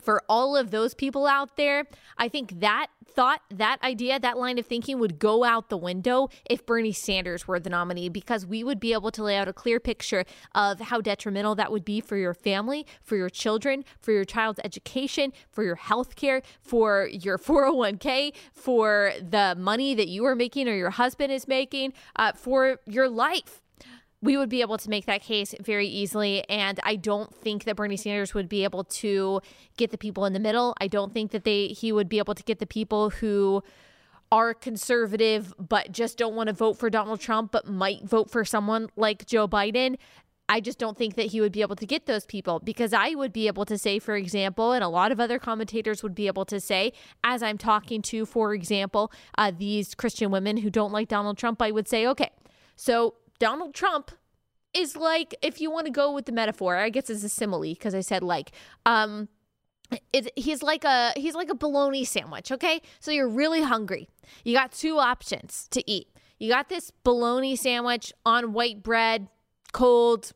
for 0.00 0.22
all 0.28 0.56
of 0.56 0.70
those 0.70 0.94
people 0.94 1.26
out 1.26 1.56
there, 1.56 1.84
I 2.16 2.28
think 2.28 2.60
that 2.60 2.86
thought, 3.06 3.42
that 3.50 3.78
idea, 3.82 4.18
that 4.18 4.38
line 4.38 4.58
of 4.58 4.66
thinking 4.66 4.98
would 4.98 5.18
go 5.18 5.44
out 5.44 5.68
the 5.68 5.76
window 5.76 6.28
if 6.48 6.64
Bernie 6.64 6.92
Sanders 6.92 7.46
were 7.46 7.60
the 7.60 7.70
nominee 7.70 8.08
because 8.08 8.46
we 8.46 8.64
would 8.64 8.80
be 8.80 8.92
able 8.92 9.10
to 9.10 9.22
lay 9.22 9.36
out 9.36 9.48
a 9.48 9.52
clear 9.52 9.78
picture 9.78 10.24
of 10.54 10.80
how 10.80 11.00
detrimental 11.00 11.54
that 11.56 11.70
would 11.70 11.84
be 11.84 12.00
for 12.00 12.16
your 12.16 12.34
family, 12.34 12.86
for 13.02 13.16
your 13.16 13.28
children, 13.28 13.84
for 14.00 14.12
your 14.12 14.24
child's 14.24 14.60
education, 14.64 15.32
for 15.50 15.62
your 15.62 15.76
health 15.76 16.16
care, 16.16 16.42
for 16.60 17.08
your 17.12 17.38
401k, 17.42 18.34
for 18.54 19.12
the 19.20 19.54
money 19.58 19.94
that 19.94 20.08
you 20.08 20.24
are 20.24 20.34
making 20.34 20.68
or 20.68 20.74
your 20.74 20.90
husband 20.90 21.32
is 21.32 21.46
making, 21.46 21.92
uh, 22.16 22.32
for 22.32 22.78
your 22.86 23.08
life 23.08 23.61
we 24.22 24.36
would 24.36 24.48
be 24.48 24.60
able 24.60 24.78
to 24.78 24.88
make 24.88 25.06
that 25.06 25.20
case 25.20 25.54
very 25.60 25.88
easily. 25.88 26.48
And 26.48 26.78
I 26.84 26.96
don't 26.96 27.34
think 27.34 27.64
that 27.64 27.76
Bernie 27.76 27.96
Sanders 27.96 28.32
would 28.34 28.48
be 28.48 28.64
able 28.64 28.84
to 28.84 29.40
get 29.76 29.90
the 29.90 29.98
people 29.98 30.24
in 30.24 30.32
the 30.32 30.40
middle. 30.40 30.74
I 30.80 30.86
don't 30.86 31.12
think 31.12 31.32
that 31.32 31.44
they 31.44 31.68
he 31.68 31.92
would 31.92 32.08
be 32.08 32.18
able 32.18 32.34
to 32.34 32.42
get 32.44 32.60
the 32.60 32.66
people 32.66 33.10
who 33.10 33.62
are 34.30 34.54
conservative 34.54 35.52
but 35.58 35.92
just 35.92 36.16
don't 36.16 36.34
want 36.34 36.46
to 36.46 36.54
vote 36.54 36.78
for 36.78 36.88
Donald 36.88 37.20
Trump 37.20 37.52
but 37.52 37.66
might 37.66 38.02
vote 38.02 38.30
for 38.30 38.44
someone 38.44 38.88
like 38.96 39.26
Joe 39.26 39.46
Biden. 39.46 39.96
I 40.48 40.60
just 40.60 40.78
don't 40.78 40.96
think 40.96 41.14
that 41.16 41.26
he 41.26 41.40
would 41.40 41.52
be 41.52 41.62
able 41.62 41.76
to 41.76 41.86
get 41.86 42.06
those 42.06 42.26
people 42.26 42.58
because 42.58 42.92
I 42.92 43.14
would 43.14 43.32
be 43.32 43.46
able 43.46 43.64
to 43.66 43.78
say, 43.78 43.98
for 43.98 44.16
example, 44.16 44.72
and 44.72 44.84
a 44.84 44.88
lot 44.88 45.12
of 45.12 45.20
other 45.20 45.38
commentators 45.38 46.02
would 46.02 46.14
be 46.14 46.26
able 46.26 46.44
to 46.46 46.60
say, 46.60 46.92
as 47.24 47.42
I'm 47.42 47.58
talking 47.58 48.02
to, 48.02 48.26
for 48.26 48.52
example, 48.52 49.12
uh, 49.38 49.52
these 49.56 49.94
Christian 49.94 50.30
women 50.30 50.58
who 50.58 50.68
don't 50.68 50.92
like 50.92 51.08
Donald 51.08 51.38
Trump, 51.38 51.62
I 51.62 51.70
would 51.70 51.88
say, 51.88 52.06
okay, 52.06 52.30
so 52.76 53.14
Donald 53.42 53.74
Trump 53.74 54.12
is 54.72 54.94
like 54.94 55.34
if 55.42 55.60
you 55.60 55.68
want 55.68 55.86
to 55.86 55.90
go 55.90 56.12
with 56.12 56.26
the 56.26 56.32
metaphor, 56.32 56.76
I 56.76 56.90
guess 56.90 57.10
it's 57.10 57.24
a 57.24 57.28
simile 57.28 57.62
because 57.62 57.92
I 57.92 58.00
said 58.00 58.22
like 58.22 58.52
um 58.86 59.28
it, 60.12 60.30
he's 60.36 60.62
like 60.62 60.84
a 60.84 61.12
he's 61.16 61.34
like 61.34 61.50
a 61.50 61.54
bologna 61.56 62.04
sandwich, 62.04 62.52
okay? 62.52 62.80
So 63.00 63.10
you're 63.10 63.28
really 63.28 63.62
hungry. 63.62 64.08
You 64.44 64.54
got 64.54 64.70
two 64.70 65.00
options 65.00 65.66
to 65.72 65.82
eat. 65.90 66.06
You 66.38 66.50
got 66.50 66.68
this 66.68 66.92
bologna 67.02 67.56
sandwich 67.56 68.12
on 68.24 68.52
white 68.52 68.80
bread, 68.80 69.26
cold 69.72 70.30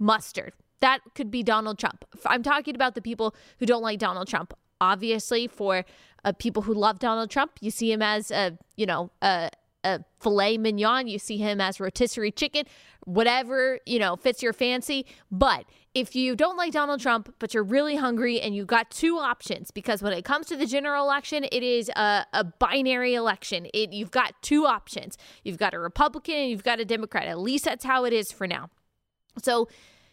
mustard. 0.00 0.52
That 0.80 0.98
could 1.14 1.30
be 1.30 1.44
Donald 1.44 1.78
Trump. 1.78 2.04
I'm 2.26 2.42
talking 2.42 2.74
about 2.74 2.96
the 2.96 3.02
people 3.02 3.32
who 3.60 3.66
don't 3.66 3.82
like 3.82 4.00
Donald 4.00 4.26
Trump. 4.26 4.54
Obviously, 4.80 5.46
for 5.46 5.84
uh, 6.24 6.32
people 6.32 6.62
who 6.62 6.74
love 6.74 6.98
Donald 6.98 7.30
Trump, 7.30 7.52
you 7.60 7.70
see 7.70 7.92
him 7.92 8.02
as 8.02 8.32
a 8.32 8.58
you 8.74 8.86
know 8.86 9.12
a 9.22 9.50
a 9.84 10.00
filet 10.20 10.58
mignon, 10.58 11.06
you 11.06 11.18
see 11.18 11.36
him 11.36 11.60
as 11.60 11.80
rotisserie 11.80 12.30
chicken, 12.30 12.64
whatever, 13.04 13.78
you 13.86 13.98
know, 13.98 14.16
fits 14.16 14.42
your 14.42 14.52
fancy. 14.52 15.06
But 15.30 15.64
if 15.94 16.14
you 16.14 16.36
don't 16.36 16.56
like 16.56 16.72
Donald 16.72 17.00
Trump, 17.00 17.34
but 17.38 17.54
you're 17.54 17.64
really 17.64 17.96
hungry 17.96 18.40
and 18.40 18.54
you 18.54 18.64
got 18.64 18.90
two 18.90 19.18
options, 19.18 19.70
because 19.70 20.02
when 20.02 20.12
it 20.12 20.24
comes 20.24 20.46
to 20.46 20.56
the 20.56 20.66
general 20.66 21.04
election, 21.04 21.44
it 21.50 21.62
is 21.62 21.88
a, 21.96 22.26
a 22.32 22.44
binary 22.44 23.14
election. 23.14 23.66
It, 23.74 23.92
you've 23.92 24.10
got 24.10 24.34
two 24.42 24.66
options. 24.66 25.16
You've 25.44 25.58
got 25.58 25.74
a 25.74 25.78
Republican 25.78 26.34
and 26.34 26.50
you've 26.50 26.64
got 26.64 26.78
a 26.78 26.84
Democrat. 26.84 27.26
At 27.26 27.38
least 27.38 27.64
that's 27.64 27.84
how 27.84 28.04
it 28.04 28.12
is 28.12 28.30
for 28.30 28.46
now. 28.46 28.70
So 29.42 29.68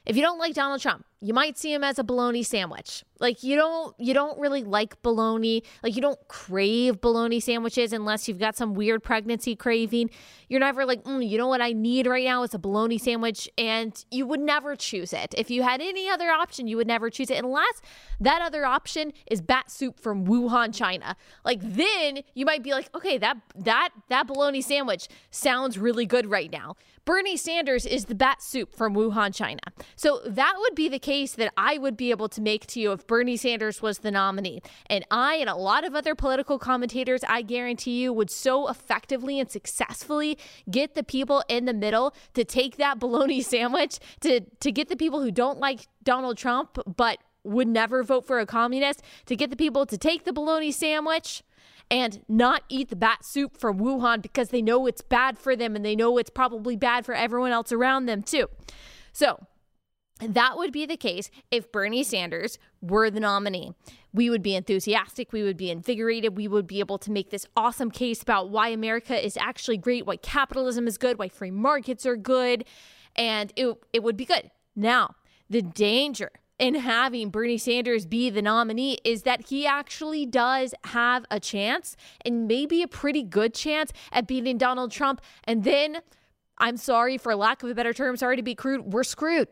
if 0.06 0.16
you 0.16 0.22
don't 0.22 0.40
like 0.40 0.54
Donald 0.54 0.82
Trump, 0.82 1.06
you 1.20 1.34
might 1.34 1.58
see 1.58 1.74
him 1.74 1.84
as 1.84 1.98
a 1.98 2.04
bologna 2.04 2.44
sandwich. 2.44 3.04
Like 3.20 3.44
you 3.44 3.56
don't 3.56 3.96
you 4.00 4.14
don't 4.14 4.40
really 4.40 4.64
like 4.64 5.02
bologna. 5.02 5.64
Like 5.82 5.96
you 5.96 6.02
don't 6.02 6.20
crave 6.28 7.02
bologna 7.02 7.40
sandwiches 7.40 7.92
unless 7.92 8.28
you've 8.28 8.40
got 8.40 8.56
some 8.56 8.76
weird 8.76 9.04
pregnancy 9.04 9.56
craving. 9.56 10.12
You're 10.48 10.60
never 10.60 10.86
like, 10.86 11.04
mm, 11.04 11.28
you 11.28 11.38
know 11.38 11.48
what 11.48 11.62
I 11.62 11.74
need 11.74 12.06
right 12.06 12.24
now 12.24 12.44
is 12.44 12.54
a 12.54 12.60
bologna 12.60 12.98
sandwich, 12.98 13.50
and 13.58 14.06
you 14.12 14.26
would 14.28 14.40
never 14.40 14.76
choose 14.76 15.12
it. 15.14 15.34
If 15.38 15.50
you 15.50 15.64
had 15.64 15.82
any 15.82 16.08
other 16.10 16.30
option, 16.30 16.68
you 16.68 16.78
would 16.78 16.88
never 16.88 17.10
choose 17.10 17.32
it 17.32 17.44
unless 17.44 17.82
that 18.20 18.42
other 18.42 18.66
option 18.66 19.12
is 19.26 19.42
bat 19.42 19.72
soup 19.72 20.00
from 20.00 20.26
Wuhan, 20.26 20.74
China. 20.76 21.16
Like 21.44 21.60
then 21.62 22.22
you 22.36 22.46
might 22.46 22.62
be 22.62 22.72
like, 22.72 22.90
okay, 22.96 23.18
that 23.18 23.38
that 23.56 23.90
that 24.10 24.28
bologna 24.28 24.62
sandwich 24.62 25.08
sounds 25.32 25.80
really 25.80 26.06
good 26.06 26.30
right 26.30 26.52
now. 26.52 26.76
Bernie 27.08 27.38
Sanders 27.38 27.86
is 27.86 28.06
the 28.06 28.16
bat 28.16 28.42
soup 28.42 28.76
from 28.76 28.94
Wuhan, 28.94 29.34
China. 29.34 29.62
So 29.96 30.20
that 30.26 30.56
would 30.58 30.76
be 30.76 30.90
the 30.90 31.00
case 31.08 31.32
that 31.36 31.54
I 31.56 31.78
would 31.78 31.96
be 31.96 32.12
able 32.12 32.28
to 32.28 32.42
make 32.42 32.68
to 32.68 32.82
you 32.82 32.92
if 32.92 33.08
Bernie 33.08 33.38
Sanders 33.38 33.82
was 33.82 34.00
the 34.00 34.12
nominee. 34.12 34.62
And 34.88 35.06
I 35.10 35.36
and 35.36 35.50
a 35.50 35.56
lot 35.56 35.86
of 35.86 35.96
other 35.96 36.16
political 36.16 36.60
commentators, 36.60 37.22
I 37.30 37.44
guarantee 37.44 38.02
you, 38.02 38.12
would 38.12 38.30
so 38.30 38.68
effectively 38.68 39.40
and 39.40 39.50
successfully 39.50 40.38
get 40.70 40.96
the 40.96 41.04
people 41.04 41.46
in 41.48 41.64
the 41.64 41.74
middle 41.74 42.14
to 42.34 42.44
take 42.44 42.76
that 42.76 43.00
bologna 43.04 43.42
sandwich, 43.42 44.00
to, 44.20 44.42
to 44.60 44.70
get 44.70 44.90
the 44.90 44.98
people 44.98 45.22
who 45.22 45.32
don't 45.32 45.60
like 45.60 45.88
Donald 46.04 46.38
Trump 46.38 46.78
but 46.98 47.20
would 47.46 47.70
never 47.70 48.04
vote 48.04 48.28
for 48.28 48.40
a 48.40 48.46
communist, 48.46 49.02
to 49.28 49.38
get 49.38 49.50
the 49.50 49.56
people 49.56 49.86
to 49.86 49.98
take 49.98 50.26
the 50.26 50.34
bologna 50.34 50.74
sandwich 50.74 51.42
and 51.90 52.22
not 52.28 52.63
eat 52.67 52.89
the 52.89 52.98
bat 52.98 53.24
soup 53.24 53.56
from 53.56 53.80
Wuhan 53.80 54.22
because 54.22 54.50
they 54.50 54.62
know 54.62 54.86
it's 54.88 55.02
bad 55.02 55.38
for 55.38 55.56
them 55.56 55.74
and 55.74 55.86
they 55.86 55.96
know 55.96 56.17
it's 56.17 56.30
probably 56.30 56.76
bad 56.76 57.06
for 57.06 57.15
everyone 57.15 57.54
else 57.54 57.72
around 57.72 58.08
them 58.08 58.22
too. 58.22 58.48
So, 59.13 59.48
that 60.19 60.58
would 60.58 60.71
be 60.71 60.86
the 60.86 60.97
case 60.97 61.30
if 61.51 61.71
Bernie 61.71 62.03
Sanders 62.03 62.58
were 62.82 63.10
the 63.10 63.19
nominee. 63.19 63.73
We 64.13 64.30
would 64.30 64.41
be 64.41 64.56
enthusiastic, 64.56 65.32
we 65.32 65.43
would 65.43 65.58
be 65.58 65.69
invigorated, 65.69 66.38
we 66.38 66.47
would 66.47 66.65
be 66.65 66.80
able 66.80 66.97
to 66.99 67.12
make 67.12 67.30
this 67.30 67.45
awesome 67.56 67.91
case 67.91 68.21
about 68.21 68.49
why 68.49 68.69
America 68.69 69.23
is 69.23 69.38
actually 69.38 69.77
great, 69.77 70.06
why 70.06 70.17
capitalism 70.17 70.88
is 70.88 70.97
good, 70.97 71.19
why 71.19 71.30
free 71.30 71.51
markets 71.51 72.06
are 72.06 72.15
good, 72.15 72.65
and 73.15 73.53
it, 73.56 73.77
it 73.93 74.01
would 74.03 74.17
be 74.17 74.25
good. 74.25 74.49
Now, 74.75 75.15
the 75.49 75.62
danger 75.62 76.32
in 76.60 76.75
having 76.75 77.30
Bernie 77.30 77.58
Sanders 77.58 78.06
be 78.06 78.30
the 78.30 78.41
nominee 78.41 78.97
is 79.03 79.23
that 79.23 79.47
he 79.49 79.67
actually 79.67 80.25
does 80.25 80.73
have 80.86 81.25
a 81.30 81.39
chance 81.39 81.95
and 82.25 82.47
maybe 82.47 82.82
a 82.82 82.88
pretty 82.88 83.23
good 83.23 83.53
chance 83.53 83.91
at 84.12 84.27
beating 84.27 84.58
Donald 84.58 84.91
Trump. 84.91 85.21
And 85.43 85.63
then, 85.63 85.99
I'm 86.58 86.77
sorry, 86.77 87.17
for 87.17 87.36
lack 87.36 87.62
of 87.62 87.69
a 87.69 87.75
better 87.75 87.93
term, 87.93 88.17
sorry 88.17 88.38
to 88.38 88.43
be 88.43 88.56
crude, 88.56 88.91
we're 88.91 89.03
screwed. 89.03 89.47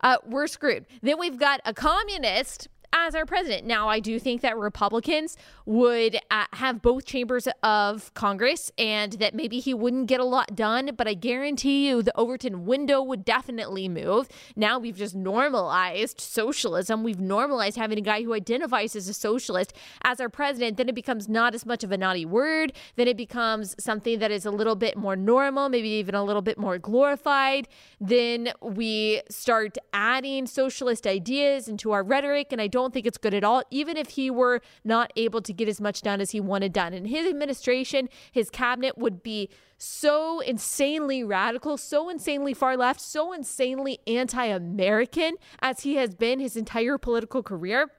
Uh, 0.00 0.18
we're 0.26 0.46
screwed. 0.46 0.86
Then 1.02 1.18
we've 1.18 1.38
got 1.38 1.60
a 1.64 1.72
communist 1.74 2.68
as 2.96 3.14
our 3.14 3.26
president. 3.26 3.66
Now, 3.66 3.88
I 3.88 4.00
do 4.00 4.18
think 4.18 4.40
that 4.40 4.56
Republicans 4.56 5.36
would 5.66 6.16
uh, 6.30 6.44
have 6.54 6.80
both 6.80 7.04
chambers 7.04 7.46
of 7.62 8.12
Congress 8.14 8.72
and 8.78 9.12
that 9.14 9.34
maybe 9.34 9.60
he 9.60 9.74
wouldn't 9.74 10.06
get 10.06 10.20
a 10.20 10.24
lot 10.24 10.56
done, 10.56 10.92
but 10.96 11.06
I 11.06 11.14
guarantee 11.14 11.86
you 11.86 12.02
the 12.02 12.16
Overton 12.16 12.64
window 12.64 13.02
would 13.02 13.24
definitely 13.24 13.88
move. 13.88 14.28
Now 14.54 14.78
we've 14.78 14.96
just 14.96 15.14
normalized 15.14 16.20
socialism. 16.20 17.02
We've 17.02 17.20
normalized 17.20 17.76
having 17.76 17.98
a 17.98 18.02
guy 18.02 18.22
who 18.22 18.32
identifies 18.32 18.96
as 18.96 19.08
a 19.08 19.14
socialist 19.14 19.72
as 20.02 20.20
our 20.20 20.28
president. 20.28 20.76
Then 20.76 20.88
it 20.88 20.94
becomes 20.94 21.28
not 21.28 21.54
as 21.54 21.66
much 21.66 21.84
of 21.84 21.92
a 21.92 21.98
naughty 21.98 22.24
word. 22.24 22.72
Then 22.96 23.08
it 23.08 23.16
becomes 23.16 23.74
something 23.78 24.18
that 24.20 24.30
is 24.30 24.46
a 24.46 24.50
little 24.50 24.76
bit 24.76 24.96
more 24.96 25.16
normal, 25.16 25.68
maybe 25.68 25.88
even 25.88 26.14
a 26.14 26.24
little 26.24 26.42
bit 26.42 26.58
more 26.58 26.78
glorified. 26.78 27.68
Then 28.00 28.52
we 28.62 29.22
start 29.28 29.76
adding 29.92 30.46
socialist 30.46 31.06
ideas 31.06 31.68
into 31.68 31.92
our 31.92 32.02
rhetoric, 32.02 32.52
and 32.52 32.60
I 32.60 32.68
don't 32.68 32.85
think 32.92 33.06
it's 33.06 33.18
good 33.18 33.34
at 33.34 33.44
all, 33.44 33.62
even 33.70 33.96
if 33.96 34.10
he 34.10 34.30
were 34.30 34.60
not 34.84 35.12
able 35.16 35.42
to 35.42 35.52
get 35.52 35.68
as 35.68 35.80
much 35.80 36.02
done 36.02 36.20
as 36.20 36.30
he 36.30 36.40
wanted 36.40 36.72
done. 36.72 36.92
And 36.92 37.06
his 37.08 37.26
administration, 37.26 38.08
his 38.32 38.50
cabinet 38.50 38.98
would 38.98 39.22
be 39.22 39.50
so 39.78 40.40
insanely 40.40 41.22
radical, 41.22 41.76
so 41.76 42.08
insanely 42.08 42.54
far 42.54 42.76
left, 42.76 43.00
so 43.00 43.32
insanely 43.32 43.98
anti 44.06 44.44
American 44.44 45.34
as 45.60 45.80
he 45.80 45.96
has 45.96 46.14
been 46.14 46.40
his 46.40 46.56
entire 46.56 46.98
political 46.98 47.42
career. 47.42 47.90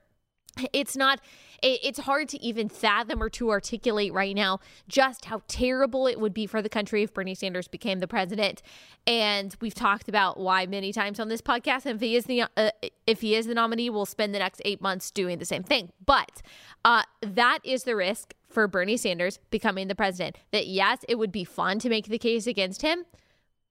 It's 0.74 0.96
not 0.96 1.20
it's 1.64 2.00
hard 2.00 2.30
to 2.30 2.42
even 2.44 2.70
fathom 2.70 3.22
or 3.22 3.30
to 3.30 3.50
articulate 3.50 4.14
right 4.14 4.36
now 4.36 4.60
just 4.88 5.26
how 5.26 5.42
terrible 5.48 6.08
it 6.08 6.20
would 6.20 6.34
be 6.34 6.46
for 6.46 6.62
the 6.62 6.70
country 6.70 7.04
if 7.04 7.14
Bernie 7.14 7.36
Sanders 7.36 7.68
became 7.68 8.00
the 8.00 8.08
president. 8.08 8.62
And 9.06 9.56
we've 9.60 9.74
talked 9.74 10.08
about 10.08 10.40
why 10.40 10.66
many 10.66 10.94
times 10.94 11.20
on 11.20 11.30
this 11.30 11.42
podcast. 11.42 11.86
And 11.86 11.96
if 11.96 12.02
he 12.02 12.16
is 12.16 12.26
the 12.26 12.44
uh, 12.56 12.72
if 13.06 13.22
he 13.22 13.36
is 13.36 13.48
the 13.48 13.56
nominee, 13.56 13.90
we'll 13.90 14.06
spend 14.06 14.34
the 14.34 14.40
next 14.40 14.62
eight 14.66 14.82
months 14.82 15.12
doing 15.12 15.40
the 15.40 15.46
same 15.46 15.64
thing. 15.64 15.92
But 16.06 16.42
uh, 16.86 17.04
that 17.22 17.60
is 17.64 17.84
the 17.84 17.96
risk 17.96 18.34
for 18.50 18.68
Bernie 18.68 18.98
Sanders 18.98 19.40
becoming 19.50 19.88
the 19.88 19.96
president. 19.96 20.38
That 20.52 20.68
yes, 20.68 21.00
it 21.08 21.16
would 21.16 21.32
be 21.32 21.44
fun 21.44 21.80
to 21.80 21.90
make 21.90 22.08
the 22.08 22.20
case 22.20 22.48
against 22.48 22.82
him, 22.82 23.06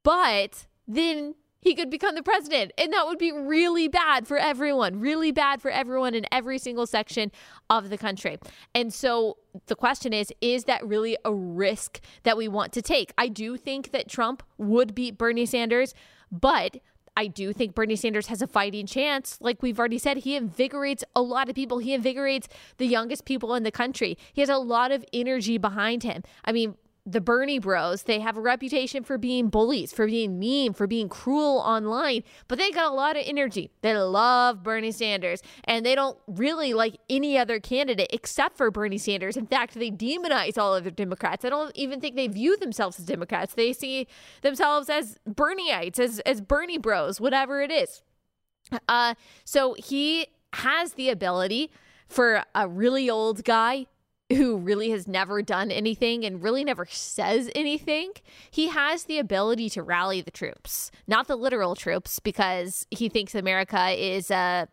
but 0.03 0.67
then 0.89 1.35
he 1.67 1.75
could 1.75 1.91
become 1.91 2.15
the 2.15 2.23
president. 2.23 2.71
And 2.79 2.93
that 2.93 3.07
would 3.07 3.19
be 3.19 3.33
really 3.33 3.89
bad 3.89 4.25
for 4.25 4.39
everyone, 4.39 5.01
really 5.01 5.33
bad 5.33 5.61
for 5.61 5.69
everyone 5.69 6.15
in 6.15 6.25
every 6.31 6.59
single 6.59 6.87
section 6.87 7.33
of 7.69 7.91
the 7.91 7.99
country. 7.99 8.39
And 8.73 8.95
so 8.95 9.39
the 9.67 9.75
question 9.75 10.13
is 10.13 10.33
is 10.41 10.65
that 10.65 10.87
really 10.87 11.17
a 11.25 11.35
risk 11.35 12.01
that 12.23 12.37
we 12.37 12.47
want 12.47 12.73
to 12.75 12.83
take? 12.83 13.13
I 13.19 13.27
do 13.27 13.57
think 13.57 13.91
that 13.91 14.09
Trump 14.09 14.45
would 14.59 14.95
beat 14.95 15.19
Bernie 15.19 15.45
Sanders, 15.45 15.93
but 16.31 16.77
I 17.17 17.27
do 17.27 17.53
think 17.53 17.75
Bernie 17.75 17.97
Sanders 17.97 18.29
has 18.29 18.41
a 18.43 18.47
fighting 18.47 18.87
chance. 18.87 19.37
Like 19.41 19.61
we've 19.61 19.79
already 19.79 19.99
said, 19.99 20.19
he 20.19 20.37
invigorates 20.37 21.03
a 21.17 21.23
lot 21.23 21.49
of 21.49 21.57
people. 21.57 21.79
He 21.79 21.95
invigorates 21.95 22.47
the 22.77 22.87
youngest 22.87 23.25
people 23.25 23.57
in 23.57 23.65
the 23.65 23.73
country. 23.73 24.17
He 24.33 24.41
has 24.41 24.51
a 24.51 24.59
lot 24.59 24.93
of 24.93 25.05
energy 25.13 25.59
behind 25.59 26.05
him. 26.05 26.23
I 26.45 26.53
mean, 26.53 26.77
the 27.07 27.21
Bernie 27.21 27.61
bros, 27.61 28.03
they 28.03 28.19
have 28.19 28.37
a 28.37 28.41
reputation 28.41 29.05
for 29.05 29.17
being 29.17 29.49
bullies, 29.49 29.93
for 29.93 30.07
being 30.07 30.41
mean, 30.41 30.73
for 30.73 30.89
being 30.89 31.09
cruel 31.09 31.59
online, 31.59 32.25
but 32.49 32.59
they 32.59 32.73
got 32.73 32.91
a 32.91 32.95
lot 32.95 33.17
of 33.17 33.23
energy. 33.25 33.71
They 33.81 33.97
love 33.97 34.65
Bernie 34.65 34.91
Sanders 34.91 35.41
and 35.65 35.87
they 35.87 35.95
don't 35.95 36.19
really 36.27 36.75
like 36.75 36.97
any 37.09 37.39
other 37.39 37.61
candidate 37.61 38.11
except 38.13 38.57
for 38.57 38.73
Bernie 38.73 38.99
Sanders. 38.99 39.37
In 39.37 39.47
fact, 39.47 39.75
they 39.75 39.91
demonize 39.91 40.59
all 40.59 40.75
other 40.75 40.91
Democrats. 40.91 41.45
I 41.45 41.49
don't 41.49 41.75
even 41.77 42.01
think 42.01 42.17
they 42.17 42.27
view 42.27 42.57
themselves 42.57 42.99
as 42.99 43.05
Democrats. 43.05 43.55
They 43.55 43.73
see 43.73 44.09
themselves 44.43 44.91
as 44.91 45.19
Bernieites, 45.29 46.01
as, 46.01 46.19
as 46.21 46.41
Bernie 46.41 46.79
bros, 46.79 47.21
whatever 47.21 47.63
it 47.63 47.71
is. 47.71 48.03
Uh, 48.89 49.15
so 49.45 49.77
he 49.79 50.27
has 50.55 50.95
the 50.95 51.09
ability 51.09 51.71
for 52.09 52.43
a 52.53 52.67
really 52.67 53.09
old 53.09 53.45
guy 53.45 53.87
who 54.31 54.57
really 54.57 54.91
has 54.91 55.07
never 55.07 55.41
done 55.41 55.71
anything 55.71 56.25
and 56.25 56.43
really 56.43 56.65
never 56.65 56.87
says 56.87 57.51
anything, 57.55 58.13
he 58.51 58.69
has 58.69 59.05
the 59.05 59.19
ability 59.19 59.71
to 59.71 59.83
rally 59.83 60.21
the 60.21 60.31
troops, 60.31 60.91
not 61.07 61.29
the 61.29 61.37
literal 61.37 61.75
troops, 61.77 62.19
because 62.19 62.87
he 62.91 63.09
thinks 63.09 63.35
America 63.35 63.91
is 63.91 64.31
a 64.31 64.69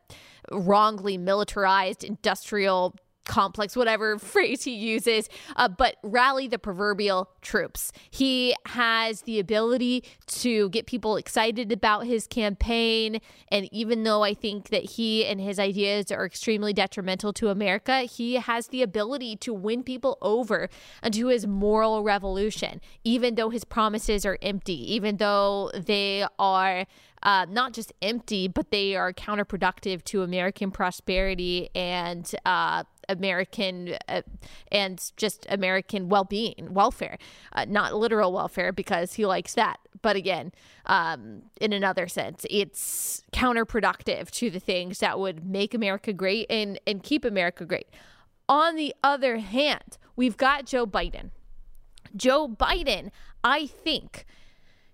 wrongly 0.52 1.18
militarized 1.18 2.04
industrial 2.04 2.96
complex, 3.26 3.76
whatever 3.76 4.18
phrase 4.34 4.64
he 4.64 4.74
uses, 4.76 5.30
uh, 5.56 5.68
but 5.68 5.96
rally 6.04 6.48
the 6.48 6.60
proverbial 6.60 7.30
troops. 7.42 7.92
He 8.10 8.56
has 8.68 9.22
the 9.22 9.40
ability 9.40 10.04
to 10.28 10.70
get 10.70 10.86
people 10.86 11.18
excited 11.18 11.72
about 11.72 12.06
his 12.06 12.28
campaign. 12.28 13.20
And 13.50 13.68
even 13.72 14.04
though 14.04 14.24
I 14.24 14.34
think 14.34 14.70
that 14.70 14.84
he 14.92 15.26
and 15.26 15.40
his 15.40 15.60
ideas 15.60 16.12
are 16.12 16.26
extremely 16.26 16.74
detrimental 16.74 17.34
to 17.34 17.50
America, 17.50 18.02
he 18.02 18.36
has 18.36 18.68
the 18.68 18.82
ability 18.82 19.36
to 19.38 19.54
win 19.54 19.84
people 19.84 20.18
over 20.22 20.70
into 21.02 21.28
his 21.28 21.48
moral 21.48 22.04
revolution, 22.04 22.82
even 23.04 23.36
though 23.36 23.50
his 23.50 23.64
promises 23.64 24.26
are 24.26 24.38
empty, 24.42 24.94
even 24.94 25.18
though 25.18 25.72
they 25.74 26.26
are 26.40 26.86
uh, 27.24 27.46
not 27.50 27.74
just 27.74 27.94
empty, 28.02 28.48
but 28.48 28.70
they 28.70 28.96
are 28.96 29.14
counterproductive 29.14 30.04
to 30.04 30.24
American 30.24 30.72
prosperity 30.72 31.70
and 31.74 32.36
uh, 32.46 32.84
American 33.14 33.96
uh, 34.08 34.22
and 34.72 35.12
just 35.16 35.46
American 35.50 36.10
well 36.10 36.24
being, 36.24 36.68
welfare, 36.72 37.18
uh, 37.54 37.66
not 37.68 37.94
literal 37.94 38.34
welfare 38.34 38.72
because 38.72 39.14
he 39.14 39.26
likes 39.26 39.54
that. 39.54 39.80
But 40.02 40.16
again, 40.16 40.52
um, 40.86 41.44
in 41.62 41.72
another 41.72 42.08
sense, 42.08 42.46
it's 42.50 43.24
counterproductive 43.32 44.30
to 44.32 44.50
the 44.50 44.60
things 44.60 45.00
that 45.00 45.20
would 45.20 45.46
make 45.46 45.74
America 45.74 46.12
great 46.12 46.48
and, 46.50 46.80
and 46.86 47.02
keep 47.02 47.24
America 47.24 47.66
great. 47.66 47.88
On 48.50 48.76
the 48.76 48.94
other 49.04 49.38
hand, 49.38 49.98
we've 50.16 50.36
got 50.36 50.66
Joe 50.66 50.86
Biden. 50.86 51.30
Joe 52.16 52.48
Biden, 52.48 53.12
I 53.44 53.68
think, 53.68 54.26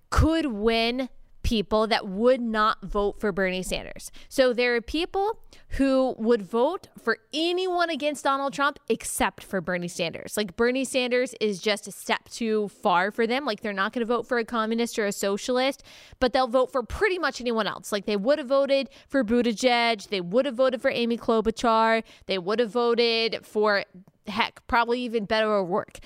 could 0.10 0.48
win 0.48 1.10
people 1.44 1.88
that 1.88 2.08
would 2.08 2.42
not 2.42 2.84
vote 2.84 3.20
for 3.20 3.32
Bernie 3.32 3.64
Sanders. 3.64 4.12
So 4.28 4.54
there 4.54 4.76
are 4.76 4.82
people 4.82 5.40
who 5.74 6.16
would 6.18 6.42
vote 6.42 6.88
for 7.02 7.18
anyone 7.34 7.90
against 7.90 8.24
Donald 8.24 8.54
Trump 8.54 8.80
except 8.90 9.44
for 9.44 9.62
Bernie 9.62 9.88
Sanders. 9.88 10.36
Like 10.36 10.56
Bernie 10.56 10.84
Sanders 10.84 11.34
is 11.40 11.62
just 11.62 11.88
a 11.88 11.92
step 11.92 12.28
too 12.30 12.68
far 12.70 13.12
for 13.12 13.26
them. 13.26 13.46
Like 13.46 13.62
they're 13.62 13.74
not 13.74 13.94
going 13.94 14.06
to 14.06 14.14
vote 14.14 14.28
for 14.28 14.38
a 14.38 14.46
communist 14.46 15.00
or 15.00 15.06
a 15.06 15.12
socialist, 15.12 15.84
but 16.20 16.34
they'll 16.34 16.48
vote 16.48 16.72
for 16.72 16.84
pretty 16.84 17.20
much 17.20 17.40
anyone 17.40 17.68
else. 17.68 17.92
Like 17.92 18.06
they 18.06 18.18
would 18.18 18.40
have 18.40 18.48
voted 18.48 18.90
for 19.08 19.24
Buttigieg, 19.24 20.10
they 20.10 20.22
would 20.22 20.46
have 20.46 20.56
voted 20.56 20.82
for 20.82 20.92
Amy 20.92 21.18
Klobuchar, 21.18 22.04
they 22.26 22.38
would 22.38 22.60
have 22.60 22.72
voted 22.72 23.46
for 23.46 23.84
heck, 24.28 24.66
probably 24.68 25.02
even 25.02 25.28
Beto 25.28 25.62
O'Rourke. 25.62 26.00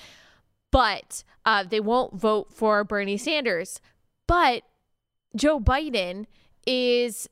But 0.70 1.24
uh, 1.44 1.64
they 1.64 1.80
won't 1.80 2.14
vote 2.14 2.52
for 2.52 2.84
Bernie 2.84 3.16
Sanders. 3.16 3.80
But 4.26 4.62
Joe 5.34 5.60
Biden 5.60 6.26
is 6.66 7.28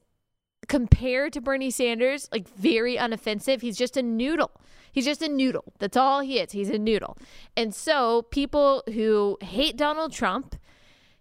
compared 0.69 1.33
to 1.33 1.41
Bernie 1.41 1.71
Sanders, 1.71 2.29
like 2.33 2.49
very 2.49 2.97
unoffensive. 2.97 3.61
He's 3.61 3.77
just 3.77 3.97
a 3.97 4.03
noodle. 4.03 4.51
He's 4.93 5.05
just 5.05 5.23
a 5.23 5.29
noodle. 5.29 5.73
That's 5.79 5.97
all 5.97 6.21
he 6.21 6.39
is. 6.39 6.53
He's 6.53 6.71
a 6.71 6.79
noodle. 6.79 7.17
And 7.57 7.75
so 7.75 8.23
people 8.23 8.83
who 8.93 9.39
hate 9.41 9.77
Donald 9.77 10.13
Trump, 10.13 10.57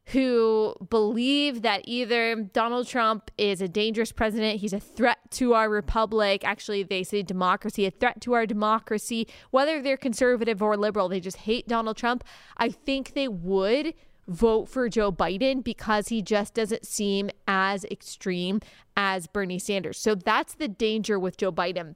who 0.07 0.75
believe 0.89 1.61
that 1.61 1.81
either 1.85 2.35
Donald 2.35 2.87
Trump 2.87 3.31
is 3.37 3.61
a 3.61 3.67
dangerous 3.67 4.11
president, 4.11 4.59
he's 4.59 4.73
a 4.73 4.79
threat 4.79 5.19
to 5.31 5.53
our 5.53 5.69
republic, 5.69 6.43
actually, 6.43 6.83
they 6.83 7.03
say 7.03 7.21
democracy, 7.21 7.85
a 7.85 7.91
threat 7.91 8.19
to 8.21 8.33
our 8.33 8.45
democracy, 8.45 9.27
whether 9.51 9.81
they're 9.81 9.97
conservative 9.97 10.61
or 10.61 10.75
liberal, 10.75 11.07
they 11.07 11.19
just 11.19 11.37
hate 11.37 11.67
Donald 11.67 11.95
Trump. 11.95 12.25
I 12.57 12.69
think 12.69 13.13
they 13.13 13.27
would 13.27 13.93
vote 14.31 14.69
for 14.69 14.89
Joe 14.89 15.11
Biden 15.11 15.63
because 15.63 16.07
he 16.07 16.21
just 16.21 16.53
doesn't 16.53 16.85
seem 16.85 17.29
as 17.47 17.85
extreme 17.85 18.61
as 18.95 19.27
Bernie 19.27 19.59
Sanders. 19.59 19.97
So 19.97 20.15
that's 20.15 20.53
the 20.53 20.67
danger 20.67 21.19
with 21.19 21.37
Joe 21.37 21.51
Biden. 21.51 21.95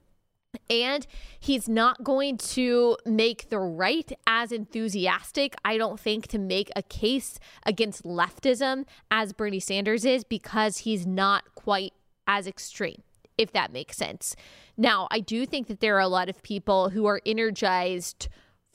And 0.70 1.06
he's 1.38 1.68
not 1.68 2.02
going 2.02 2.38
to 2.38 2.96
make 3.04 3.50
the 3.50 3.58
right 3.58 4.10
as 4.26 4.52
enthusiastic, 4.52 5.54
I 5.64 5.76
don't 5.76 6.00
think, 6.00 6.28
to 6.28 6.38
make 6.38 6.70
a 6.74 6.82
case 6.82 7.38
against 7.64 8.04
leftism 8.04 8.86
as 9.10 9.32
Bernie 9.32 9.60
Sanders 9.60 10.04
is 10.04 10.24
because 10.24 10.78
he's 10.78 11.06
not 11.06 11.54
quite 11.54 11.92
as 12.26 12.46
extreme, 12.46 13.02
if 13.36 13.52
that 13.52 13.72
makes 13.72 13.96
sense. 13.96 14.34
Now, 14.76 15.08
I 15.10 15.20
do 15.20 15.46
think 15.46 15.68
that 15.68 15.80
there 15.80 15.96
are 15.96 16.00
a 16.00 16.08
lot 16.08 16.28
of 16.28 16.42
people 16.42 16.90
who 16.90 17.06
are 17.06 17.20
energized 17.26 18.28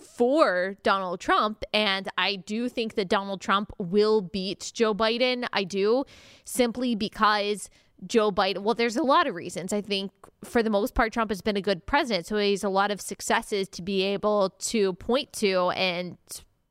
for 0.04 0.78
Donald 0.84 1.20
Trump. 1.20 1.64
And 1.74 2.08
I 2.18 2.36
do 2.36 2.70
think 2.70 2.96
that 2.96 3.08
Donald 3.08 3.42
Trump 3.42 3.72
will 3.78 4.22
beat 4.22 4.72
Joe 4.74 4.94
Biden. 4.94 5.48
I 5.54 5.64
do, 5.64 6.06
simply 6.46 6.96
because 6.96 7.70
Joe 8.08 8.32
Biden, 8.32 8.60
well, 8.60 8.76
there's 8.76 8.98
a 8.98 9.04
lot 9.04 9.28
of 9.28 9.36
reasons. 9.36 9.74
I 9.74 9.82
think 9.82 10.12
for 10.44 10.64
the 10.64 10.70
most 10.70 10.96
part, 10.96 11.14
Trump 11.14 11.30
has 11.30 11.42
been 11.42 11.58
a 11.58 11.62
good 11.62 11.86
president. 11.86 12.26
So 12.26 12.38
he 12.38 12.52
has 12.52 12.64
a 12.64 12.70
lot 12.70 12.92
of 12.92 13.00
successes 13.00 13.68
to 13.70 13.82
be 13.82 14.02
able 14.04 14.52
to 14.60 14.94
point 14.94 15.32
to. 15.34 15.70
And 15.72 16.18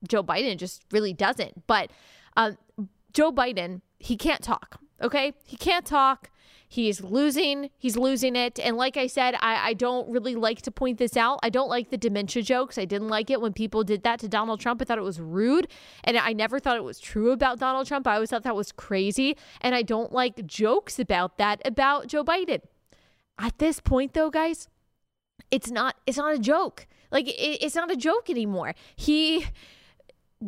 Joe 0.08 0.22
Biden 0.22 0.56
just 0.56 0.82
really 0.90 1.12
doesn't. 1.12 1.66
But 1.66 1.90
uh, 2.36 2.52
Joe 3.12 3.32
Biden, 3.32 3.82
he 3.98 4.16
can't 4.16 4.42
talk. 4.42 4.80
Okay. 5.00 5.34
He 5.44 5.56
can't 5.56 5.86
talk. 5.86 6.30
He's 6.72 7.02
losing. 7.02 7.70
He's 7.78 7.96
losing 7.96 8.36
it. 8.36 8.60
And 8.60 8.76
like 8.76 8.96
I 8.96 9.08
said, 9.08 9.34
I, 9.40 9.70
I 9.70 9.74
don't 9.74 10.08
really 10.08 10.36
like 10.36 10.62
to 10.62 10.70
point 10.70 10.98
this 10.98 11.16
out. 11.16 11.40
I 11.42 11.50
don't 11.50 11.68
like 11.68 11.90
the 11.90 11.96
dementia 11.96 12.44
jokes. 12.44 12.78
I 12.78 12.84
didn't 12.84 13.08
like 13.08 13.28
it 13.28 13.40
when 13.40 13.52
people 13.52 13.82
did 13.82 14.04
that 14.04 14.20
to 14.20 14.28
Donald 14.28 14.60
Trump. 14.60 14.80
I 14.80 14.84
thought 14.84 14.96
it 14.96 15.02
was 15.02 15.18
rude. 15.18 15.66
And 16.04 16.16
I 16.16 16.32
never 16.32 16.60
thought 16.60 16.76
it 16.76 16.84
was 16.84 17.00
true 17.00 17.32
about 17.32 17.58
Donald 17.58 17.88
Trump. 17.88 18.06
I 18.06 18.14
always 18.14 18.30
thought 18.30 18.44
that 18.44 18.54
was 18.54 18.70
crazy. 18.70 19.36
And 19.60 19.74
I 19.74 19.82
don't 19.82 20.12
like 20.12 20.46
jokes 20.46 21.00
about 21.00 21.38
that 21.38 21.60
about 21.64 22.06
Joe 22.06 22.22
Biden. 22.22 22.60
At 23.36 23.58
this 23.58 23.80
point, 23.80 24.14
though, 24.14 24.30
guys, 24.30 24.68
it's 25.50 25.72
not 25.72 25.96
it's 26.06 26.18
not 26.18 26.32
a 26.32 26.38
joke. 26.38 26.86
Like 27.10 27.26
it, 27.26 27.64
it's 27.64 27.74
not 27.74 27.90
a 27.90 27.96
joke 27.96 28.30
anymore. 28.30 28.76
He 28.94 29.44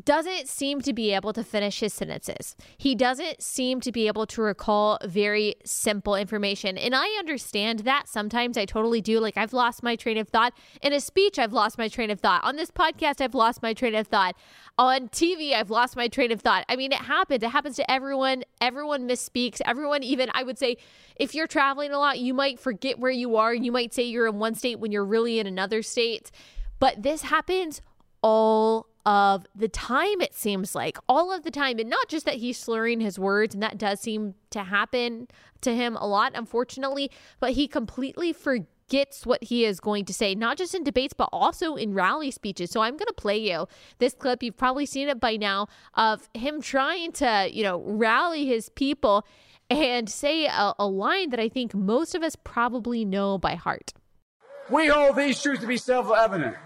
doesn't 0.05 0.49
seem 0.49 0.81
to 0.81 0.93
be 0.95 1.13
able 1.13 1.35
to 1.35 1.45
finish 1.45 1.81
his 1.81 1.93
sentences. 1.93 2.57
He 2.79 2.95
doesn't 2.95 3.43
seem 3.43 3.81
to 3.81 3.93
be 3.93 4.07
able 4.07 4.27
to 4.29 4.41
recall 4.41 4.99
very 5.05 5.57
simple 5.65 6.15
information. 6.15 6.79
And 6.79 6.95
I 6.95 7.07
understand 7.19 7.81
that 7.81 8.09
sometimes 8.09 8.57
I 8.57 8.65
totally 8.65 9.03
do. 9.03 9.21
Like, 9.21 9.37
I've 9.37 9.53
lost 9.53 9.83
my 9.83 9.95
train 9.97 10.17
of 10.17 10.29
thought. 10.29 10.55
In 10.81 10.95
a 10.95 11.01
speech, 11.01 11.39
I've 11.39 11.53
lost 11.53 11.77
my 11.77 11.89
train 11.89 12.11
of 12.11 12.21
thought. 12.21 12.43
On 12.43 12.57
this 12.57 12.71
podcast, 12.71 13.21
I've 13.21 13.35
lost 13.35 13.63
my 13.63 13.75
train 13.75 13.95
of 13.95 14.07
thought. 14.07 14.35
On 14.79 15.09
TV, 15.09 15.53
I've 15.53 15.69
lost 15.69 15.95
my 15.95 16.09
train 16.09 16.33
of 16.33 16.41
thought. 16.41 16.65
I 16.71 16.77
mean, 16.77 16.93
it 16.93 16.99
happens. 16.99 17.43
It 17.43 17.51
happens 17.51 17.77
to 17.77 17.91
everyone. 17.91 18.45
Everyone 18.63 19.07
misspeaks. 19.07 19.61
Everyone, 19.67 20.03
even, 20.03 20.31
I 20.33 20.43
would 20.43 20.59
say, 20.59 20.79
if 21.17 21.35
you're 21.35 21.47
traveling 21.47 21.93
a 21.93 21.99
lot, 21.99 22.19
you 22.19 22.33
might 22.33 22.59
forget 22.59 22.99
where 22.99 23.11
you 23.11 23.37
are. 23.37 23.53
You 23.53 23.71
might 23.71 23.93
say 23.93 24.05
you're 24.05 24.27
in 24.27 24.39
one 24.39 24.55
state 24.55 24.81
when 24.81 24.91
you're 24.91 25.05
really 25.05 25.39
in 25.39 25.47
another 25.47 25.83
state. 25.83 26.31
But 26.79 27.03
this 27.03 27.23
happens 27.23 27.83
all 28.23 28.87
of 29.05 29.47
the 29.55 29.69
time, 29.69 30.21
it 30.21 30.35
seems 30.35 30.75
like 30.75 30.99
all 31.09 31.33
of 31.33 31.43
the 31.43 31.51
time. 31.51 31.79
And 31.79 31.91
not 31.91 32.09
just 32.09 32.25
that 32.27 32.37
he's 32.37 32.59
slurring 32.59 33.01
his 33.01 33.19
words, 33.19 33.55
and 33.55 33.63
that 33.63 33.79
does 33.79 34.01
seem 34.01 34.35
to 34.51 34.65
happen 34.65 35.29
to 35.63 35.75
him 35.75 35.97
a 35.97 36.07
lot, 36.07 36.33
unfortunately, 36.35 37.11
but 37.41 37.53
he 37.53 37.67
completely 37.67 38.33
forgets 38.33 39.25
what 39.25 39.45
he 39.45 39.65
is 39.65 39.81
going 39.81 40.05
to 40.05 40.15
say, 40.15 40.35
not 40.35 40.57
just 40.57 40.75
in 40.75 40.85
debates, 40.85 41.15
but 41.15 41.29
also 41.33 41.75
in 41.75 41.95
rally 41.95 42.31
speeches. 42.31 42.71
So 42.71 42.83
I'm 42.83 42.97
going 42.97 43.07
to 43.09 43.15
play 43.15 43.39
you 43.39 43.67
this 43.99 44.15
clip. 44.15 44.43
You've 44.43 44.57
probably 44.57 44.87
seen 44.87 45.09
it 45.09 45.19
by 45.19 45.37
now 45.37 45.69
of 45.95 46.29
him 46.35 46.61
trying 46.61 47.13
to, 47.13 47.49
you 47.51 47.63
know, 47.63 47.81
rally 47.81 48.47
his 48.47 48.69
people 48.69 49.27
and 49.71 50.09
say 50.09 50.47
a, 50.47 50.75
a 50.79 50.87
line 50.87 51.31
that 51.31 51.41
I 51.41 51.49
think 51.49 51.75
most 51.75 52.15
of 52.15 52.23
us 52.23 52.37
probably 52.37 53.05
know 53.05 53.39
by 53.39 53.55
heart. 53.55 53.93
We 54.71 54.89
hold 54.89 55.17
these 55.17 55.43
truths 55.43 55.63
to 55.63 55.67
be 55.67 55.77
self 55.77 56.11
evident 56.17 56.57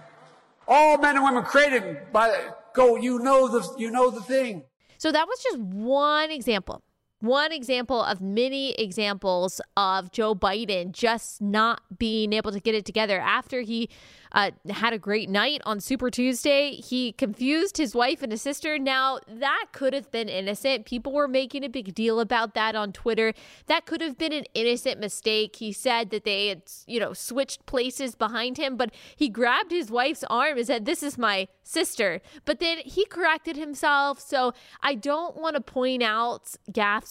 all 0.68 0.98
men 0.98 1.16
and 1.16 1.24
women 1.24 1.44
created 1.44 2.12
by 2.12 2.50
go. 2.74 2.96
You 2.96 3.18
know 3.18 3.48
the 3.48 3.74
you 3.79 3.90
know 3.90 4.11
the 4.11 4.20
thing. 4.20 4.64
So 4.98 5.12
that 5.12 5.26
was 5.26 5.42
just 5.42 5.59
one 5.59 6.31
example 6.31 6.83
one 7.20 7.50
example 7.50 8.02
of 8.02 8.20
many 8.20 8.72
examples 8.74 9.61
of 9.76 10.12
Joe 10.12 10.35
Biden 10.35 10.92
just 10.92 11.40
not 11.40 11.81
being 11.98 12.33
able 12.33 12.52
to 12.52 12.61
get 12.61 12.74
it 12.74 12.85
together 12.85 13.18
after 13.18 13.62
he 13.62 13.88
uh, 14.33 14.50
had 14.68 14.92
a 14.92 14.98
great 14.98 15.31
night 15.31 15.62
on 15.64 15.81
Super 15.81 16.11
Tuesday. 16.11 16.72
He 16.72 17.12
confused 17.12 17.79
his 17.79 17.94
wife 17.94 18.22
and 18.22 18.31
his 18.31 18.42
sister. 18.42 18.79
Now, 18.79 19.18
that 19.26 19.66
could 19.72 19.94
have 19.94 20.11
been 20.11 20.29
innocent. 20.29 20.85
People 20.85 21.12
were 21.12 21.26
making 21.26 21.64
a 21.64 21.70
big 21.70 21.94
deal 21.94 22.20
about 22.20 22.52
that 22.55 22.76
on 22.76 22.92
Twitter. 22.92 23.33
That 23.66 23.87
could 23.87 24.02
have 24.02 24.18
been 24.18 24.35
an 24.35 24.44
innocent 24.52 25.00
mistake. 25.00 25.57
He 25.57 25.72
said 25.72 26.11
that 26.11 26.24
they 26.24 26.48
had, 26.48 26.62
you 26.87 27.00
know, 27.00 27.14
switched 27.14 27.64
places 27.64 28.14
behind 28.14 28.59
him, 28.59 28.76
but 28.76 28.92
he 29.14 29.31
grabbed 29.31 29.70
his 29.70 29.90
wife's 29.90 30.24
arm 30.29 30.59
and 30.59 30.66
said, 30.66 30.85
This 30.85 31.02
is 31.02 31.16
my 31.16 31.48
sister. 31.62 32.20
But 32.44 32.61
then 32.61 32.79
he 32.85 33.07
corrected 33.07 33.57
himself. 33.57 34.20
So 34.20 34.52
I 34.83 34.94
don't 34.94 35.37
want 35.37 35.57
to 35.57 35.62
point 35.62 36.02
out 36.02 36.55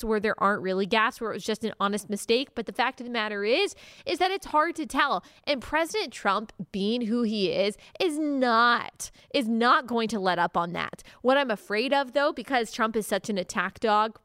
where 0.03 0.19
there 0.19 0.35
aren't 0.41 0.61
really 0.61 0.87
gaffes, 0.87 1.21
where 1.21 1.31
it 1.31 1.35
was 1.35 1.43
just 1.43 1.63
an 1.63 1.73
honest 1.79 2.09
mistake. 2.09 2.49
But 2.55 2.65
the 2.65 2.73
fact 2.73 2.99
of 2.99 3.05
the 3.05 3.11
matter 3.11 3.43
is, 3.43 3.75
is 4.05 4.19
that 4.19 4.31
it's 4.31 4.47
hard 4.47 4.75
to 4.75 4.85
tell. 4.85 5.23
And 5.45 5.61
President 5.61 6.11
Trump, 6.11 6.51
being 6.71 7.01
who 7.01 7.23
he 7.23 7.51
is 7.51 7.77
is 7.99 8.17
not 8.19 9.11
is 9.33 9.47
not 9.47 9.87
going 9.87 10.07
to 10.09 10.19
let 10.19 10.39
up 10.39 10.57
on 10.57 10.73
that. 10.73 11.03
What 11.21 11.37
I'm 11.37 11.51
afraid 11.51 11.93
of 11.93 12.13
though 12.13 12.33
because 12.33 12.71
Trump 12.71 12.95
is 12.95 13.07
such 13.07 13.29
an 13.29 13.37
attack 13.37 13.79
dog 13.79 14.19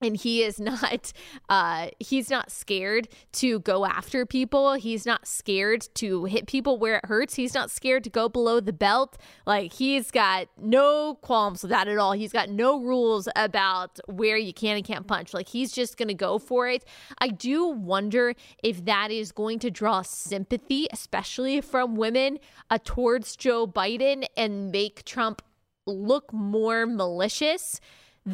and 0.00 0.16
he 0.16 0.42
is 0.42 0.58
not 0.58 1.12
uh 1.48 1.88
he's 1.98 2.30
not 2.30 2.50
scared 2.50 3.08
to 3.32 3.60
go 3.60 3.84
after 3.84 4.26
people. 4.26 4.74
He's 4.74 5.06
not 5.06 5.26
scared 5.26 5.88
to 5.94 6.24
hit 6.24 6.46
people 6.46 6.78
where 6.78 6.96
it 6.96 7.06
hurts. 7.06 7.34
He's 7.34 7.54
not 7.54 7.70
scared 7.70 8.04
to 8.04 8.10
go 8.10 8.28
below 8.28 8.60
the 8.60 8.72
belt. 8.72 9.16
Like 9.46 9.72
he's 9.72 10.10
got 10.10 10.48
no 10.58 11.14
qualms 11.16 11.62
with 11.62 11.70
that 11.70 11.88
at 11.88 11.98
all. 11.98 12.12
He's 12.12 12.32
got 12.32 12.48
no 12.48 12.80
rules 12.80 13.28
about 13.36 13.98
where 14.06 14.36
you 14.36 14.52
can 14.52 14.76
and 14.76 14.84
can't 14.84 15.06
punch. 15.06 15.34
Like 15.34 15.48
he's 15.48 15.72
just 15.72 15.96
gonna 15.96 16.14
go 16.14 16.38
for 16.38 16.68
it. 16.68 16.84
I 17.18 17.28
do 17.28 17.66
wonder 17.66 18.34
if 18.62 18.84
that 18.84 19.10
is 19.10 19.32
going 19.32 19.58
to 19.60 19.70
draw 19.70 20.02
sympathy 20.02 20.86
especially 20.92 21.60
from 21.60 21.96
women 21.96 22.38
uh, 22.70 22.78
towards 22.84 23.36
joe 23.36 23.66
biden 23.66 24.24
and 24.36 24.70
make 24.70 25.04
trump 25.04 25.42
look 25.86 26.32
more 26.32 26.86
malicious 26.86 27.80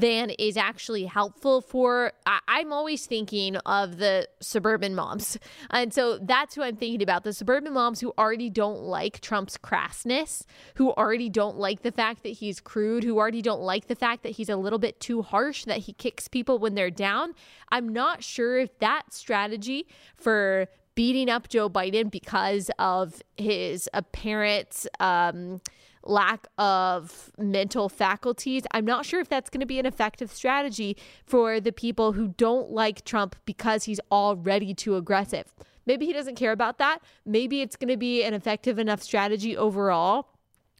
than 0.00 0.30
is 0.30 0.56
actually 0.56 1.06
helpful 1.06 1.61
for 1.61 2.12
I, 2.26 2.61
am 2.61 2.72
always 2.72 3.06
thinking 3.06 3.56
of 3.56 3.98
the 3.98 4.28
suburban 4.40 4.94
moms. 4.94 5.38
And 5.70 5.92
so 5.92 6.18
that's 6.18 6.54
who 6.54 6.62
i'm 6.62 6.76
thinking 6.76 7.02
about 7.02 7.24
the 7.24 7.32
suburban 7.32 7.72
moms 7.72 8.00
who 8.00 8.12
already 8.18 8.50
don't 8.50 8.80
like 8.80 9.20
trump's 9.20 9.56
crassness 9.56 10.44
who 10.74 10.90
already 10.92 11.28
don't 11.28 11.56
like 11.56 11.82
the 11.82 11.92
fact 11.92 12.22
that 12.22 12.30
he's 12.30 12.61
crude 12.61 13.04
who 13.04 13.18
already 13.18 13.42
don't 13.42 13.61
like 13.61 13.88
the 13.88 13.94
fact 13.94 14.22
that 14.22 14.30
he's 14.30 14.48
a 14.48 14.56
little 14.56 14.78
bit 14.78 15.00
too 15.00 15.22
harsh 15.22 15.64
that 15.64 15.78
he 15.78 15.92
kicks 15.92 16.28
people 16.28 16.59
when 16.59 16.74
they're 16.74 16.90
down. 16.90 17.35
I'm 17.70 17.88
not 17.88 18.22
sure 18.22 18.59
if 18.59 18.78
that 18.78 19.12
strategy 19.12 19.87
for 20.16 20.68
beating 20.94 21.28
up 21.28 21.48
joe 21.48 21.68
biden 21.68 22.11
because 22.11 22.70
of 22.78 23.22
his 23.37 23.88
apparent 23.92 24.87
um, 24.98 25.61
lack 26.09 26.47
of 26.59 27.31
mental 27.38 27.88
faculties. 27.88 28.64
I'm 28.73 28.85
not 28.85 29.05
sure 29.05 29.21
if 29.21 29.29
that's 29.29 29.51
going 29.51 29.61
to 29.61 29.66
be 29.66 29.79
an 29.79 29.87
effective 29.87 30.31
strategy 30.31 30.97
for 31.25 31.61
the 31.61 31.73
people 31.73 32.12
who 32.12 32.29
don't 32.29 32.71
like 32.71 33.05
Trump 33.05 33.37
because 33.45 33.85
he's 33.85 34.01
already 34.11 34.75
too 34.75 34.97
aggressive. 34.97 35.53
Maybe 35.87 36.07
he 36.07 36.12
doesn't 36.12 36.35
care 36.35 36.53
about 36.53 36.79
that. 36.79 36.99
Maybe 37.25 37.61
it's 37.61 37.77
going 37.77 37.90
to 37.90 37.97
be 37.97 38.25
an 38.25 38.35
effective 38.35 38.79
enough 38.79 39.03
strategy 39.03 39.57
overall. 39.57 40.29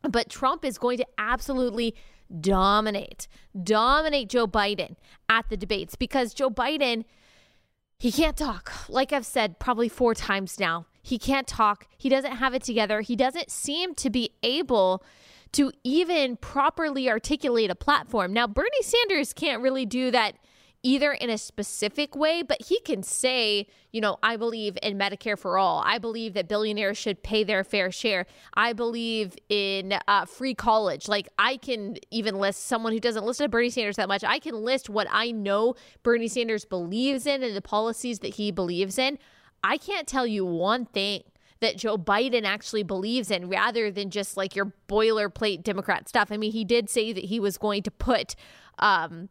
But 0.03 0.29
Trump 0.29 0.65
is 0.65 0.79
going 0.79 0.99
to 0.99 1.07
absolutely 1.19 1.95
dominate, 2.41 3.29
dominate 3.63 4.29
Joe 4.29 4.47
Biden 4.47 4.97
at 5.29 5.49
the 5.49 5.57
debates 5.57 5.95
because 5.95 6.35
Joe 6.35 6.51
Biden, 6.51 7.05
he 7.99 8.13
can't 8.13 8.37
talk. 8.37 8.73
Like 8.89 9.13
I've 9.13 9.27
said 9.27 9.59
probably 9.59 9.89
four 9.89 10.15
times 10.15 10.59
now, 10.59 10.87
he 11.07 11.19
can't 11.19 11.47
talk. 11.47 11.87
He 11.97 12.09
doesn't 12.09 12.33
have 12.33 12.53
it 12.53 12.65
together. 12.65 13.01
He 13.01 13.15
doesn't 13.15 13.49
seem 13.49 13.95
to 13.95 14.11
be 14.11 14.33
able 14.43 15.05
to 15.53 15.71
even 15.85 16.37
properly 16.37 17.09
articulate 17.09 17.71
a 17.71 17.77
platform. 17.77 18.33
Now, 18.33 18.49
Bernie 18.49 18.83
Sanders 18.83 19.33
can't 19.33 19.63
really 19.63 19.87
do 19.87 20.11
that 20.11 20.35
either 20.83 21.13
in 21.13 21.31
a 21.31 21.39
specific 21.39 22.17
way, 22.17 22.43
but 22.43 22.61
he 22.61 22.81
can 22.81 23.05
say, 23.05 23.69
you 23.93 24.01
know, 24.01 24.19
I 24.21 24.37
believe 24.37 24.77
in 24.83 24.99
Medicare 24.99 25.39
for 25.39 25.59
all. 25.59 25.81
I 25.87 25.99
believe 25.99 26.35
that 26.35 26.49
billionaires 26.49 26.99
should 26.99 27.23
pay 27.23 27.45
their 27.45 27.63
fair 27.63 27.93
share. 27.93 28.27
I 28.55 28.73
believe 28.73 29.37
in 29.49 29.95
uh, 30.09 30.25
free 30.25 30.55
college. 30.55 31.07
Like, 31.07 31.29
I 31.39 31.57
can 31.57 31.99
even 32.11 32.41
list 32.41 32.67
someone 32.67 32.93
who 32.93 33.01
doesn't 33.01 33.25
listen 33.25 33.45
to 33.45 33.49
Bernie 33.49 33.71
Sanders 33.71 33.95
that 33.97 34.09
much. 34.09 34.25
I 34.25 34.41
can 34.41 34.57
list 34.57 34.91
what 34.91 35.07
I 35.13 35.31
know 35.31 35.77
Bernie 36.03 36.27
Sanders 36.27 36.65
believes 36.65 37.27
in 37.27 37.45
and 37.45 37.55
the 37.55 37.63
policies 37.63 38.19
that 38.19 38.35
he 38.35 38.51
believes 38.51 38.99
in. 38.99 39.19
I 39.67 39.79
can't 39.79 40.07
tell 40.07 40.27
you 40.27 40.45
one 40.45 40.87
thing 40.87 41.25
that 41.61 41.77
Joe 41.77 41.99
Biden 41.99 42.45
actually 42.45 42.85
believes 42.85 43.33
in 43.33 43.49
rather 43.49 43.91
than 43.91 44.11
just 44.11 44.37
like 44.37 44.55
your 44.55 44.73
boilerplate 44.89 45.65
Democrat 45.65 46.09
stuff. 46.09 46.31
I 46.31 46.37
mean, 46.37 46.53
he 46.53 46.65
did 46.65 46.89
say 46.89 47.13
that 47.13 47.25
he 47.25 47.41
was 47.41 47.59
going 47.59 47.83
to 47.83 47.91
put 47.91 48.37
um, 48.79 49.29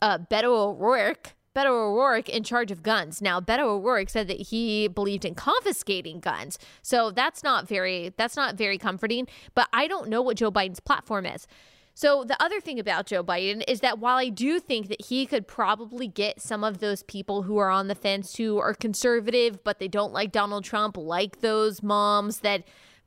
uh, 0.00 0.18
Beto 0.18 0.46
O'Rourke. 0.46 1.34
Beto 1.54 1.68
O'Rourke 1.68 2.28
in 2.28 2.42
charge 2.42 2.70
of 2.72 2.82
guns. 2.82 3.22
Now, 3.22 3.38
Beto 3.38 3.64
O'Rourke 3.64 4.08
said 4.08 4.26
that 4.28 4.40
he 4.48 4.88
believed 4.88 5.24
in 5.24 5.34
confiscating 5.34 6.18
guns. 6.18 6.58
So 6.80 7.10
that's 7.10 7.44
not 7.44 7.68
very 7.68 8.12
that's 8.16 8.36
not 8.36 8.56
very 8.56 8.78
comforting, 8.78 9.28
but 9.54 9.68
I 9.72 9.86
don't 9.86 10.08
know 10.08 10.22
what 10.22 10.38
Joe 10.38 10.50
Biden's 10.50 10.80
platform 10.80 11.26
is. 11.26 11.46
So, 11.94 12.24
the 12.24 12.42
other 12.42 12.60
thing 12.60 12.78
about 12.78 13.06
Joe 13.06 13.22
Biden 13.22 13.62
is 13.68 13.80
that 13.80 13.98
while 13.98 14.16
I 14.16 14.30
do 14.30 14.58
think 14.58 14.88
that 14.88 15.06
he 15.06 15.26
could 15.26 15.46
probably 15.46 16.08
get 16.08 16.40
some 16.40 16.64
of 16.64 16.78
those 16.78 17.02
people 17.02 17.42
who 17.42 17.58
are 17.58 17.68
on 17.68 17.88
the 17.88 17.94
fence 17.94 18.36
who 18.36 18.58
are 18.58 18.74
conservative, 18.74 19.62
but 19.62 19.78
they 19.78 19.88
don't 19.88 20.12
like 20.12 20.32
Donald 20.32 20.64
Trump, 20.64 20.96
like 20.96 21.40
those 21.40 21.82
moms 21.82 22.38
that 22.40 22.64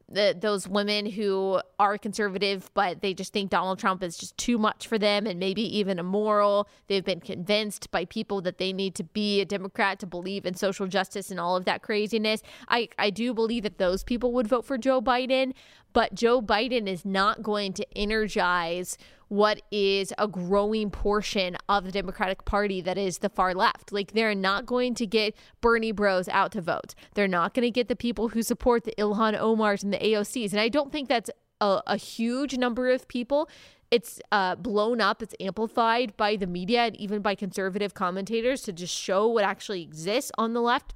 the, 0.07 0.37
those 0.39 0.67
women 0.67 1.07
who 1.07 1.59
are 1.79 1.97
conservative, 1.97 2.69
but 2.73 3.01
they 3.01 3.13
just 3.13 3.33
think 3.33 3.49
Donald 3.49 3.79
Trump 3.79 4.03
is 4.03 4.17
just 4.17 4.37
too 4.37 4.57
much 4.57 4.87
for 4.87 4.99
them 4.99 5.25
and 5.25 5.39
maybe 5.39 5.63
even 5.77 5.97
immoral. 5.97 6.67
They've 6.87 7.03
been 7.03 7.19
convinced 7.19 7.89
by 7.89 8.05
people 8.05 8.41
that 8.41 8.57
they 8.59 8.71
need 8.71 8.93
to 8.95 9.03
be 9.03 9.41
a 9.41 9.45
Democrat 9.45 9.99
to 9.99 10.05
believe 10.05 10.45
in 10.45 10.53
social 10.53 10.85
justice 10.85 11.31
and 11.31 11.39
all 11.39 11.55
of 11.55 11.65
that 11.65 11.81
craziness. 11.81 12.43
I, 12.67 12.89
I 12.99 13.09
do 13.09 13.33
believe 13.33 13.63
that 13.63 13.79
those 13.79 14.03
people 14.03 14.31
would 14.33 14.47
vote 14.47 14.65
for 14.65 14.77
Joe 14.77 15.01
Biden, 15.01 15.53
but 15.95 16.13
Joe 16.13 16.41
Biden 16.41 16.89
is 16.89 17.05
not 17.05 17.41
going 17.41 17.71
to 17.71 17.97
energize 17.97 18.97
what 19.29 19.62
is 19.71 20.13
a 20.17 20.27
growing 20.27 20.91
portion 20.91 21.55
of 21.69 21.86
the 21.86 21.91
Democratic 21.91 22.43
Party 22.43 22.81
that 22.81 22.97
is 22.97 23.19
the 23.19 23.29
far 23.29 23.53
left. 23.53 23.93
Like 23.93 24.12
they're 24.12 24.36
not 24.36 24.65
going 24.65 24.93
to 24.95 25.08
get 25.08 25.36
Bernie 25.62 25.93
bros 25.93 26.27
out 26.27 26.51
to 26.51 26.62
vote. 26.62 26.95
They're 27.13 27.29
not 27.29 27.53
going 27.53 27.63
to 27.63 27.71
get 27.71 27.88
the 27.88 27.95
people 27.95 28.27
who 28.27 28.43
support 28.43 28.84
the 28.84 28.93
Ilhan 28.97 29.39
Omars 29.39 29.84
and 29.84 29.93
the 29.93 29.97
AOCs. 29.97 30.51
And 30.51 30.60
I 30.60 30.67
don't 30.67 30.91
think 30.91 31.08
that's 31.08 31.29
a, 31.62 31.81
a 31.88 31.95
huge 31.95 32.58
number 32.58 32.89
of 32.89 33.08
people. 33.08 33.49
It's 33.89 34.19
uh, 34.34 34.55
blown 34.55 34.99
up, 34.99 35.21
it's 35.23 35.36
amplified 35.39 36.17
by 36.17 36.36
the 36.36 36.47
media 36.47 36.81
and 36.81 36.95
even 36.97 37.21
by 37.21 37.36
conservative 37.36 37.93
commentators 37.93 38.63
to 38.63 38.73
just 38.73 38.93
show 38.93 39.27
what 39.27 39.45
actually 39.45 39.81
exists 39.81 40.29
on 40.38 40.51
the 40.51 40.62
left. 40.62 40.93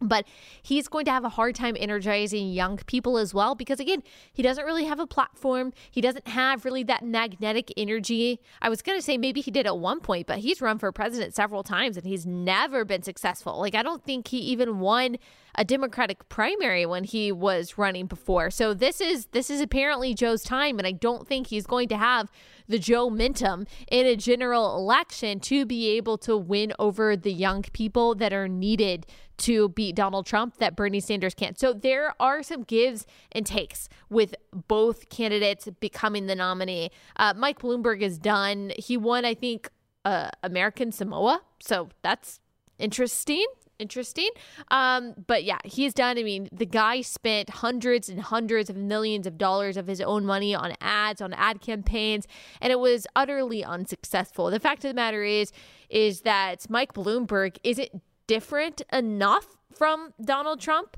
But 0.00 0.26
he's 0.62 0.88
going 0.88 1.04
to 1.04 1.10
have 1.10 1.24
a 1.24 1.28
hard 1.28 1.54
time 1.54 1.76
energizing 1.78 2.50
young 2.50 2.78
people 2.78 3.18
as 3.18 3.34
well 3.34 3.54
because, 3.54 3.80
again, 3.80 4.02
he 4.32 4.42
doesn't 4.42 4.64
really 4.64 4.84
have 4.84 4.98
a 4.98 5.06
platform. 5.06 5.72
He 5.90 6.00
doesn't 6.00 6.26
have 6.28 6.64
really 6.64 6.82
that 6.84 7.04
magnetic 7.04 7.72
energy. 7.76 8.40
I 8.62 8.68
was 8.68 8.80
going 8.80 8.98
to 8.98 9.02
say 9.02 9.18
maybe 9.18 9.40
he 9.40 9.50
did 9.50 9.66
at 9.66 9.78
one 9.78 10.00
point, 10.00 10.26
but 10.26 10.38
he's 10.38 10.62
run 10.62 10.78
for 10.78 10.90
president 10.90 11.34
several 11.34 11.62
times 11.62 11.96
and 11.96 12.06
he's 12.06 12.26
never 12.26 12.84
been 12.84 13.02
successful. 13.02 13.60
Like, 13.60 13.74
I 13.74 13.82
don't 13.82 14.04
think 14.04 14.28
he 14.28 14.38
even 14.38 14.80
won 14.80 15.18
a 15.54 15.64
Democratic 15.64 16.28
primary 16.28 16.86
when 16.86 17.04
he 17.04 17.32
was 17.32 17.76
running 17.76 18.06
before. 18.06 18.50
So 18.50 18.72
this 18.72 19.00
is 19.00 19.26
this 19.32 19.50
is 19.50 19.60
apparently 19.60 20.14
Joe's 20.14 20.42
time, 20.42 20.78
and 20.78 20.86
I 20.86 20.92
don't 20.92 21.26
think 21.26 21.48
he's 21.48 21.66
going 21.66 21.88
to 21.88 21.96
have 21.96 22.30
the 22.68 22.78
Joe 22.78 23.10
Mintum 23.10 23.66
in 23.90 24.06
a 24.06 24.16
general 24.16 24.76
election 24.76 25.40
to 25.40 25.66
be 25.66 25.88
able 25.90 26.18
to 26.18 26.36
win 26.36 26.72
over 26.78 27.16
the 27.16 27.32
young 27.32 27.62
people 27.72 28.14
that 28.16 28.32
are 28.32 28.48
needed 28.48 29.06
to 29.40 29.70
beat 29.70 29.94
Donald 29.94 30.26
Trump 30.26 30.58
that 30.58 30.76
Bernie 30.76 31.00
Sanders 31.00 31.34
can't. 31.34 31.58
So 31.58 31.72
there 31.72 32.14
are 32.20 32.42
some 32.42 32.62
gives 32.62 33.06
and 33.32 33.44
takes 33.44 33.88
with 34.08 34.34
both 34.68 35.08
candidates 35.08 35.68
becoming 35.80 36.26
the 36.26 36.34
nominee. 36.34 36.90
Uh, 37.16 37.34
Mike 37.36 37.60
Bloomberg 37.60 38.00
is 38.00 38.18
done. 38.18 38.72
He 38.78 38.96
won, 38.96 39.24
I 39.24 39.34
think, 39.34 39.70
uh, 40.04 40.30
American 40.42 40.92
Samoa. 40.92 41.42
So 41.60 41.88
that's 42.02 42.40
interesting 42.78 43.46
interesting. 43.80 44.28
Um, 44.70 45.14
but 45.26 45.42
yeah, 45.42 45.58
he's 45.64 45.94
done. 45.94 46.18
I 46.18 46.22
mean, 46.22 46.48
the 46.52 46.66
guy 46.66 47.00
spent 47.00 47.48
hundreds 47.48 48.08
and 48.08 48.20
hundreds 48.20 48.70
of 48.70 48.76
millions 48.76 49.26
of 49.26 49.38
dollars 49.38 49.76
of 49.76 49.86
his 49.86 50.00
own 50.00 50.24
money 50.24 50.54
on 50.54 50.74
ads, 50.80 51.20
on 51.20 51.32
ad 51.32 51.60
campaigns, 51.60 52.26
and 52.60 52.70
it 52.70 52.78
was 52.78 53.06
utterly 53.16 53.64
unsuccessful. 53.64 54.50
The 54.50 54.60
fact 54.60 54.84
of 54.84 54.90
the 54.90 54.94
matter 54.94 55.24
is, 55.24 55.50
is 55.88 56.20
that 56.20 56.68
Mike 56.68 56.92
Bloomberg 56.92 57.56
isn't 57.64 58.02
different 58.30 58.80
enough 58.92 59.56
from 59.74 60.14
Donald 60.24 60.60
Trump 60.60 60.96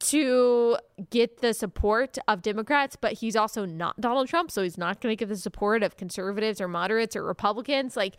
to 0.00 0.76
get 1.10 1.40
the 1.40 1.54
support 1.54 2.18
of 2.26 2.42
Democrats, 2.42 2.96
but 3.00 3.12
he's 3.12 3.36
also 3.36 3.64
not 3.64 4.00
Donald 4.00 4.26
Trump, 4.26 4.50
so 4.50 4.64
he's 4.64 4.76
not 4.76 5.00
going 5.00 5.12
to 5.12 5.16
get 5.16 5.28
the 5.28 5.36
support 5.36 5.84
of 5.84 5.96
conservatives 5.96 6.60
or 6.60 6.66
moderates 6.66 7.14
or 7.14 7.22
Republicans. 7.22 7.96
Like, 7.96 8.16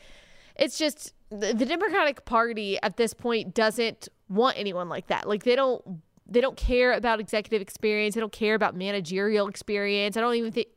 it's 0.55 0.77
just 0.77 1.13
the, 1.29 1.53
Democratic 1.53 2.23
Party 2.23 2.81
at 2.81 2.95
this 2.95 3.13
point 3.13 3.53
doesn't 3.53 4.07
want 4.29 4.57
anyone 4.57 4.87
like 4.87 5.07
that. 5.07 5.27
Like 5.27 5.43
they 5.43 5.57
don't 5.57 5.83
they 6.25 6.39
don't 6.39 6.55
care 6.55 6.93
about 6.93 7.19
executive 7.19 7.61
experience. 7.61 8.15
They 8.15 8.21
don't 8.21 8.31
care 8.31 8.55
about 8.55 8.77
managerial 8.77 9.49
experience. 9.49 10.15
I 10.15 10.21
don't 10.21 10.35
even 10.35 10.53
th- 10.53 10.69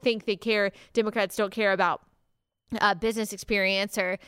think 0.00 0.26
they 0.26 0.36
care. 0.36 0.70
Democrats 0.92 1.34
don't 1.34 1.50
care 1.50 1.72
about 1.72 2.02
uh, 2.80 2.94
business 2.94 3.32
experience 3.32 3.98
or 3.98 4.18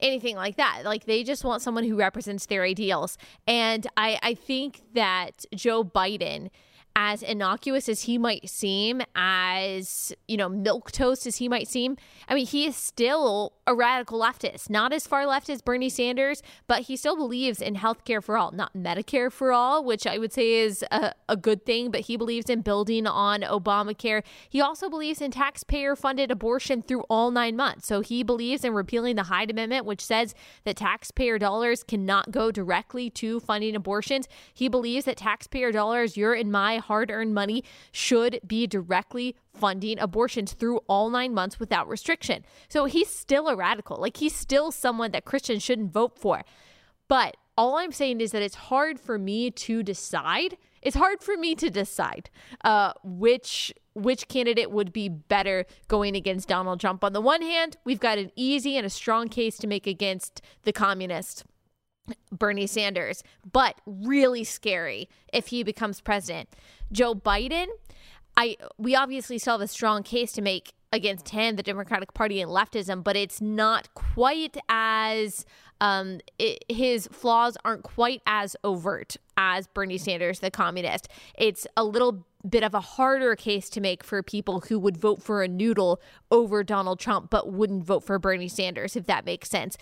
anything 0.00 0.36
like 0.36 0.56
that. 0.56 0.82
Like 0.84 1.04
they 1.04 1.22
just 1.22 1.44
want 1.44 1.62
someone 1.62 1.84
who 1.84 1.96
represents 1.96 2.46
their 2.46 2.62
ideals. 2.62 3.18
And 3.46 3.86
I, 3.96 4.18
I 4.22 4.34
think 4.34 4.82
that 4.94 5.44
Joe 5.54 5.84
Biden 5.84 6.50
as 6.96 7.22
innocuous 7.22 7.88
as 7.88 8.02
he 8.02 8.18
might 8.18 8.48
seem, 8.48 9.02
as, 9.16 10.12
you 10.28 10.36
know, 10.36 10.48
milquetoast 10.48 11.26
as 11.26 11.36
he 11.36 11.48
might 11.48 11.66
seem, 11.66 11.96
I 12.28 12.34
mean, 12.34 12.46
he 12.46 12.66
is 12.66 12.76
still 12.76 13.52
a 13.66 13.74
radical 13.74 14.20
leftist, 14.20 14.70
not 14.70 14.92
as 14.92 15.06
far 15.06 15.26
left 15.26 15.50
as 15.50 15.60
Bernie 15.60 15.88
Sanders, 15.88 16.42
but 16.68 16.82
he 16.82 16.96
still 16.96 17.16
believes 17.16 17.60
in 17.60 17.74
healthcare 17.74 18.22
for 18.22 18.38
all, 18.38 18.52
not 18.52 18.74
Medicare 18.74 19.32
for 19.32 19.52
all, 19.52 19.84
which 19.84 20.06
I 20.06 20.18
would 20.18 20.32
say 20.32 20.52
is 20.52 20.84
a, 20.92 21.12
a 21.28 21.36
good 21.36 21.66
thing, 21.66 21.90
but 21.90 22.02
he 22.02 22.16
believes 22.16 22.48
in 22.48 22.60
building 22.60 23.06
on 23.06 23.40
Obamacare. 23.40 24.22
He 24.48 24.60
also 24.60 24.88
believes 24.88 25.20
in 25.20 25.32
taxpayer 25.32 25.96
funded 25.96 26.30
abortion 26.30 26.82
through 26.82 27.04
all 27.10 27.32
nine 27.32 27.56
months. 27.56 27.88
So 27.88 28.02
he 28.02 28.22
believes 28.22 28.64
in 28.64 28.72
repealing 28.72 29.16
the 29.16 29.24
Hyde 29.24 29.50
Amendment, 29.50 29.84
which 29.84 30.04
says 30.04 30.34
that 30.64 30.76
taxpayer 30.76 31.38
dollars 31.38 31.82
cannot 31.82 32.30
go 32.30 32.52
directly 32.52 33.10
to 33.10 33.40
funding 33.40 33.74
abortions. 33.74 34.28
He 34.52 34.68
believes 34.68 35.06
that 35.06 35.16
taxpayer 35.16 35.72
dollars, 35.72 36.16
you're 36.16 36.34
in 36.34 36.50
my 36.52 36.83
hard 36.84 37.10
earned 37.10 37.34
money 37.34 37.64
should 37.92 38.40
be 38.46 38.66
directly 38.66 39.36
funding 39.52 39.98
abortions 39.98 40.52
through 40.52 40.78
all 40.88 41.10
nine 41.10 41.34
months 41.34 41.60
without 41.60 41.88
restriction. 41.88 42.44
So 42.68 42.86
he's 42.86 43.08
still 43.08 43.48
a 43.48 43.56
radical. 43.56 43.96
Like 43.98 44.16
he's 44.16 44.34
still 44.34 44.72
someone 44.72 45.10
that 45.12 45.24
Christians 45.24 45.62
shouldn't 45.62 45.92
vote 45.92 46.18
for. 46.18 46.42
But 47.08 47.36
all 47.56 47.76
I'm 47.76 47.92
saying 47.92 48.20
is 48.20 48.32
that 48.32 48.42
it's 48.42 48.54
hard 48.54 48.98
for 48.98 49.18
me 49.18 49.50
to 49.50 49.82
decide. 49.82 50.56
It's 50.82 50.96
hard 50.96 51.22
for 51.22 51.36
me 51.36 51.54
to 51.56 51.70
decide 51.70 52.30
uh, 52.64 52.92
which 53.02 53.72
which 53.94 54.26
candidate 54.26 54.72
would 54.72 54.92
be 54.92 55.08
better 55.08 55.66
going 55.86 56.16
against 56.16 56.48
Donald 56.48 56.80
Trump. 56.80 57.04
On 57.04 57.12
the 57.12 57.20
one 57.20 57.42
hand, 57.42 57.76
we've 57.84 58.00
got 58.00 58.18
an 58.18 58.32
easy 58.34 58.76
and 58.76 58.84
a 58.84 58.90
strong 58.90 59.28
case 59.28 59.56
to 59.58 59.68
make 59.68 59.86
against 59.86 60.42
the 60.64 60.72
communist 60.72 61.44
Bernie 62.30 62.66
Sanders, 62.66 63.22
but 63.50 63.80
really 63.86 64.44
scary 64.44 65.08
if 65.32 65.48
he 65.48 65.62
becomes 65.62 66.00
president. 66.00 66.48
Joe 66.92 67.14
Biden, 67.14 67.66
I 68.36 68.56
we 68.78 68.94
obviously 68.94 69.38
still 69.38 69.54
have 69.54 69.60
a 69.60 69.68
strong 69.68 70.02
case 70.02 70.32
to 70.32 70.42
make 70.42 70.72
against 70.92 71.30
him, 71.30 71.56
the 71.56 71.62
Democratic 71.62 72.14
Party 72.14 72.40
and 72.40 72.50
leftism, 72.50 73.02
but 73.02 73.16
it's 73.16 73.40
not 73.40 73.92
quite 73.94 74.56
as 74.68 75.44
um, 75.80 76.20
it, 76.38 76.64
his 76.68 77.08
flaws 77.10 77.56
aren't 77.64 77.82
quite 77.82 78.22
as 78.26 78.56
overt 78.62 79.16
as 79.36 79.66
Bernie 79.66 79.98
Sanders, 79.98 80.38
the 80.38 80.50
communist. 80.50 81.08
It's 81.36 81.66
a 81.76 81.84
little 81.84 82.24
bit 82.48 82.62
of 82.62 82.74
a 82.74 82.80
harder 82.80 83.34
case 83.34 83.68
to 83.70 83.80
make 83.80 84.04
for 84.04 84.22
people 84.22 84.60
who 84.60 84.78
would 84.78 84.96
vote 84.96 85.22
for 85.22 85.42
a 85.42 85.48
noodle 85.48 86.00
over 86.30 86.62
Donald 86.62 87.00
Trump, 87.00 87.28
but 87.28 87.52
wouldn't 87.52 87.84
vote 87.84 88.04
for 88.04 88.18
Bernie 88.18 88.48
Sanders, 88.48 88.94
if 88.94 89.06
that 89.06 89.24
makes 89.24 89.50
sense. 89.50 89.76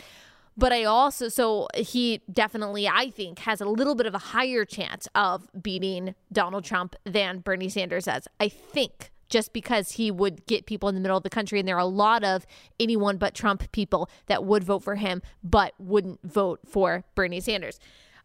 But 0.57 0.73
I 0.73 0.85
also, 0.85 1.29
so 1.29 1.69
he 1.75 2.21
definitely, 2.31 2.87
I 2.87 3.11
think, 3.11 3.41
has 3.41 3.61
a 3.61 3.67
little 3.67 3.95
bit 3.95 4.07
of 4.07 4.15
a 4.15 4.19
higher 4.19 4.65
chance 4.65 5.09
of 5.15 5.49
beating 5.61 6.15
Donald 6.31 6.65
Trump 6.65 6.95
than 7.05 7.39
Bernie 7.39 7.71
Sanders 7.71 8.05
does. 8.05 8.29
I 8.39 8.49
think 8.49 9.13
just 9.33 9.55
because 9.55 9.93
he 9.93 10.11
would 10.11 10.45
get 10.45 10.67
people 10.67 10.91
in 10.91 10.95
the 10.95 11.01
middle 11.01 11.17
of 11.17 11.23
the 11.23 11.31
country. 11.31 11.59
And 11.59 11.67
there 11.67 11.77
are 11.77 11.81
a 11.81 11.87
lot 11.87 12.23
of 12.23 12.47
anyone 12.79 13.17
but 13.17 13.35
Trump 13.35 13.73
people 13.73 14.11
that 14.27 14.45
would 14.45 14.63
vote 14.63 14.85
for 14.85 14.97
him, 14.97 15.23
but 15.43 15.73
wouldn't 15.79 16.21
vote 16.23 16.61
for 16.69 17.05
Bernie 17.15 17.41
Sanders. 17.41 17.81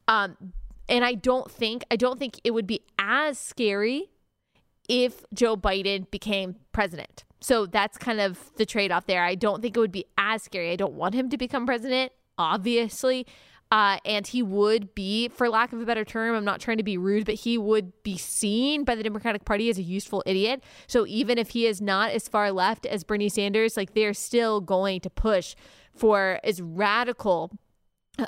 Um, 0.10 0.54
and 0.90 1.06
I 1.06 1.14
don't 1.14 1.50
think, 1.50 1.86
I 1.90 1.96
don't 1.96 2.20
think 2.20 2.42
it 2.44 2.52
would 2.52 2.68
be 2.68 2.82
as 3.00 3.40
scary 3.40 4.10
if 4.90 5.24
Joe 5.34 5.56
Biden 5.56 6.12
became 6.12 6.58
president. 6.74 7.24
So 7.40 7.66
that's 7.66 7.98
kind 7.98 8.20
of 8.20 8.52
the 8.56 8.66
trade 8.66 8.92
off 8.92 9.06
there. 9.06 9.24
I 9.24 9.36
don't 9.36 9.62
think 9.62 9.78
it 9.78 9.80
would 9.80 9.92
be 9.92 10.06
as 10.18 10.44
scary. 10.44 10.72
I 10.72 10.76
don't 10.76 10.94
want 10.94 11.14
him 11.14 11.30
to 11.30 11.38
become 11.38 11.66
president, 11.66 12.12
obviously. 12.38 13.26
Uh, 13.70 13.98
and 14.06 14.26
he 14.26 14.42
would 14.42 14.96
be, 14.96 15.28
for 15.28 15.50
lack 15.50 15.74
of 15.74 15.82
a 15.82 15.86
better 15.86 16.06
term, 16.06 16.34
I'm 16.36 16.46
not 16.46 16.62
trying 16.62 16.78
to 16.78 16.84
be 16.84 16.98
rude, 16.98 17.26
but 17.26 17.36
he 17.36 17.58
would 17.58 17.92
be 18.02 18.18
seen 18.18 18.86
by 18.86 18.96
the 18.96 19.04
Democratic 19.04 19.44
Party 19.44 19.70
as 19.70 19.78
a 19.78 19.84
useful 19.84 20.24
idiot. 20.26 20.64
So 20.88 21.06
even 21.06 21.38
if 21.38 21.50
he 21.50 21.66
is 21.66 21.82
not 21.82 22.12
as 22.12 22.30
far 22.30 22.52
left 22.52 22.86
as 22.86 23.04
Bernie 23.04 23.28
Sanders, 23.28 23.76
like 23.76 23.94
they're 23.94 24.14
still 24.14 24.62
going 24.62 25.02
to 25.02 25.10
push 25.10 25.54
for 25.94 26.40
as 26.46 26.62
radical 26.62 27.52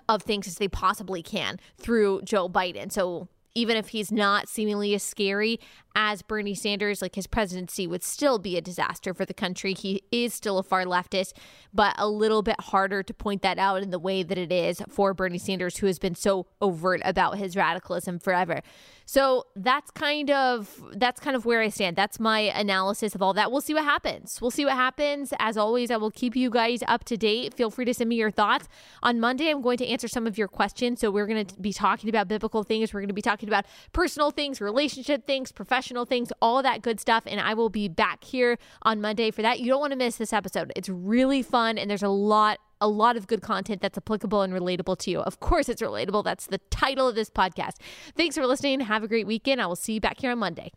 of 0.10 0.24
things 0.24 0.46
as 0.46 0.56
they 0.56 0.68
possibly 0.68 1.24
can 1.24 1.58
through 1.78 2.22
Joe 2.24 2.50
Biden. 2.50 2.92
So 2.92 3.30
even 3.56 3.78
if 3.78 3.90
he's 3.90 4.12
not 4.12 4.48
seemingly 4.48 4.94
as 4.94 5.04
scary 5.04 5.60
as 5.96 6.22
Bernie 6.22 6.56
Sanders, 6.56 7.02
like 7.02 7.16
his 7.16 7.28
presidency 7.28 7.88
would 7.88 8.04
still 8.04 8.40
be 8.40 8.58
a 8.58 8.62
disaster 8.62 9.14
for 9.14 9.26
the 9.26 9.34
country. 9.34 9.74
He 9.74 10.04
is 10.12 10.34
still 10.34 10.58
a 10.58 10.64
far 10.64 10.86
leftist, 10.86 11.34
but 11.74 11.96
a 11.98 12.08
little 12.08 12.42
bit 12.42 12.60
harder 12.60 13.04
to 13.04 13.14
point 13.14 13.42
that 13.42 13.58
out 13.58 13.82
in 13.82 13.90
the 13.90 14.00
way 14.00 14.24
that 14.24 14.38
it 14.38 14.52
is 14.52 14.82
for 14.90 15.14
Bernie 15.14 15.38
Sanders, 15.38 15.78
who 15.78 15.88
has 15.88 16.00
been 16.00 16.16
so 16.16 16.48
overt 16.62 17.02
about 17.04 17.38
his 17.38 17.56
radicalism 17.56 18.20
forever. 18.20 18.62
So 19.06 19.48
that's 19.56 19.90
kind 19.90 20.30
of 20.30 20.84
that's 20.94 21.20
kind 21.20 21.36
of 21.36 21.44
where 21.44 21.62
I 21.62 21.70
stand. 21.70 21.96
That's 21.96 22.20
my 22.20 22.42
analysis 22.42 23.16
of 23.16 23.24
all 23.24 23.34
that. 23.34 23.52
We'll 23.52 23.60
see 23.60 23.74
what 23.74 23.84
happens. 23.84 24.40
We'll 24.40 24.52
see 24.52 24.66
what 24.66 24.76
happens. 24.76 25.34
As 25.40 25.58
always, 25.58 25.90
I 25.90 25.98
will 25.98 26.12
keep 26.12 26.36
you 26.36 26.52
guys 26.52 26.84
up 26.88 27.06
to 27.06 27.18
date. 27.18 27.56
Feel 27.56 27.72
free 27.72 27.86
to 27.86 27.94
send 27.96 28.10
me 28.10 28.18
your 28.18 28.30
thoughts. 28.30 28.68
On 29.02 29.20
Monday, 29.20 29.50
I'm 29.50 29.64
going 29.64 29.80
to 29.80 29.88
answer 29.88 30.08
some 30.08 30.28
of 30.28 30.38
your 30.38 30.48
questions. 30.48 31.00
So 31.00 31.10
we're 31.10 31.26
going 31.26 31.44
to 31.44 31.60
be 31.60 31.74
talking 31.74 32.08
about 32.08 32.28
biblical 32.28 32.62
things. 32.62 32.94
We're 32.94 33.00
going 33.00 33.08
to 33.08 33.14
be 33.16 33.24
talking 33.24 33.50
about 33.50 33.66
personal 33.94 34.30
things, 34.30 34.62
relationship 34.62 35.26
things, 35.26 35.52
professional 35.80 36.04
things, 36.04 36.30
all 36.42 36.62
that 36.62 36.82
good 36.82 37.00
stuff. 37.00 37.24
And 37.26 37.40
I 37.40 37.54
will 37.54 37.70
be 37.70 37.88
back 37.88 38.26
here 38.26 38.58
on 38.82 39.00
Monday 39.00 39.32
for 39.32 39.42
that. 39.42 39.62
You 39.62 39.68
don't 39.68 39.80
want 39.80 39.92
to 39.92 39.98
miss 39.98 40.18
this 40.18 40.34
episode. 40.34 40.74
It's 40.76 40.90
really 40.90 41.42
fun 41.42 41.78
and 41.78 41.90
there's 41.90 42.04
a 42.04 42.10
lot 42.10 42.60
a 42.82 42.88
lot 42.88 43.18
of 43.18 43.28
good 43.28 43.42
content 43.42 43.82
that's 43.82 43.98
applicable 43.98 44.42
and 44.42 44.54
relatable 44.54 44.98
to 44.98 45.12
you. 45.12 45.20
Of 45.20 45.42
course, 45.42 45.68
it's 45.68 45.82
relatable. 45.82 46.24
That's 46.24 46.48
the 46.48 46.60
title 46.70 47.10
of 47.10 47.16
this 47.16 47.30
podcast. 47.30 47.74
Thanks 48.16 48.36
for 48.36 48.46
listening. 48.46 48.80
Have 48.82 49.04
a 49.04 49.08
great 49.08 49.28
weekend. 49.28 49.62
I 49.62 49.68
will 49.68 49.76
see 49.76 49.94
you 49.94 50.02
back 50.02 50.20
here 50.20 50.32
on 50.32 50.40
Monday. 50.40 50.72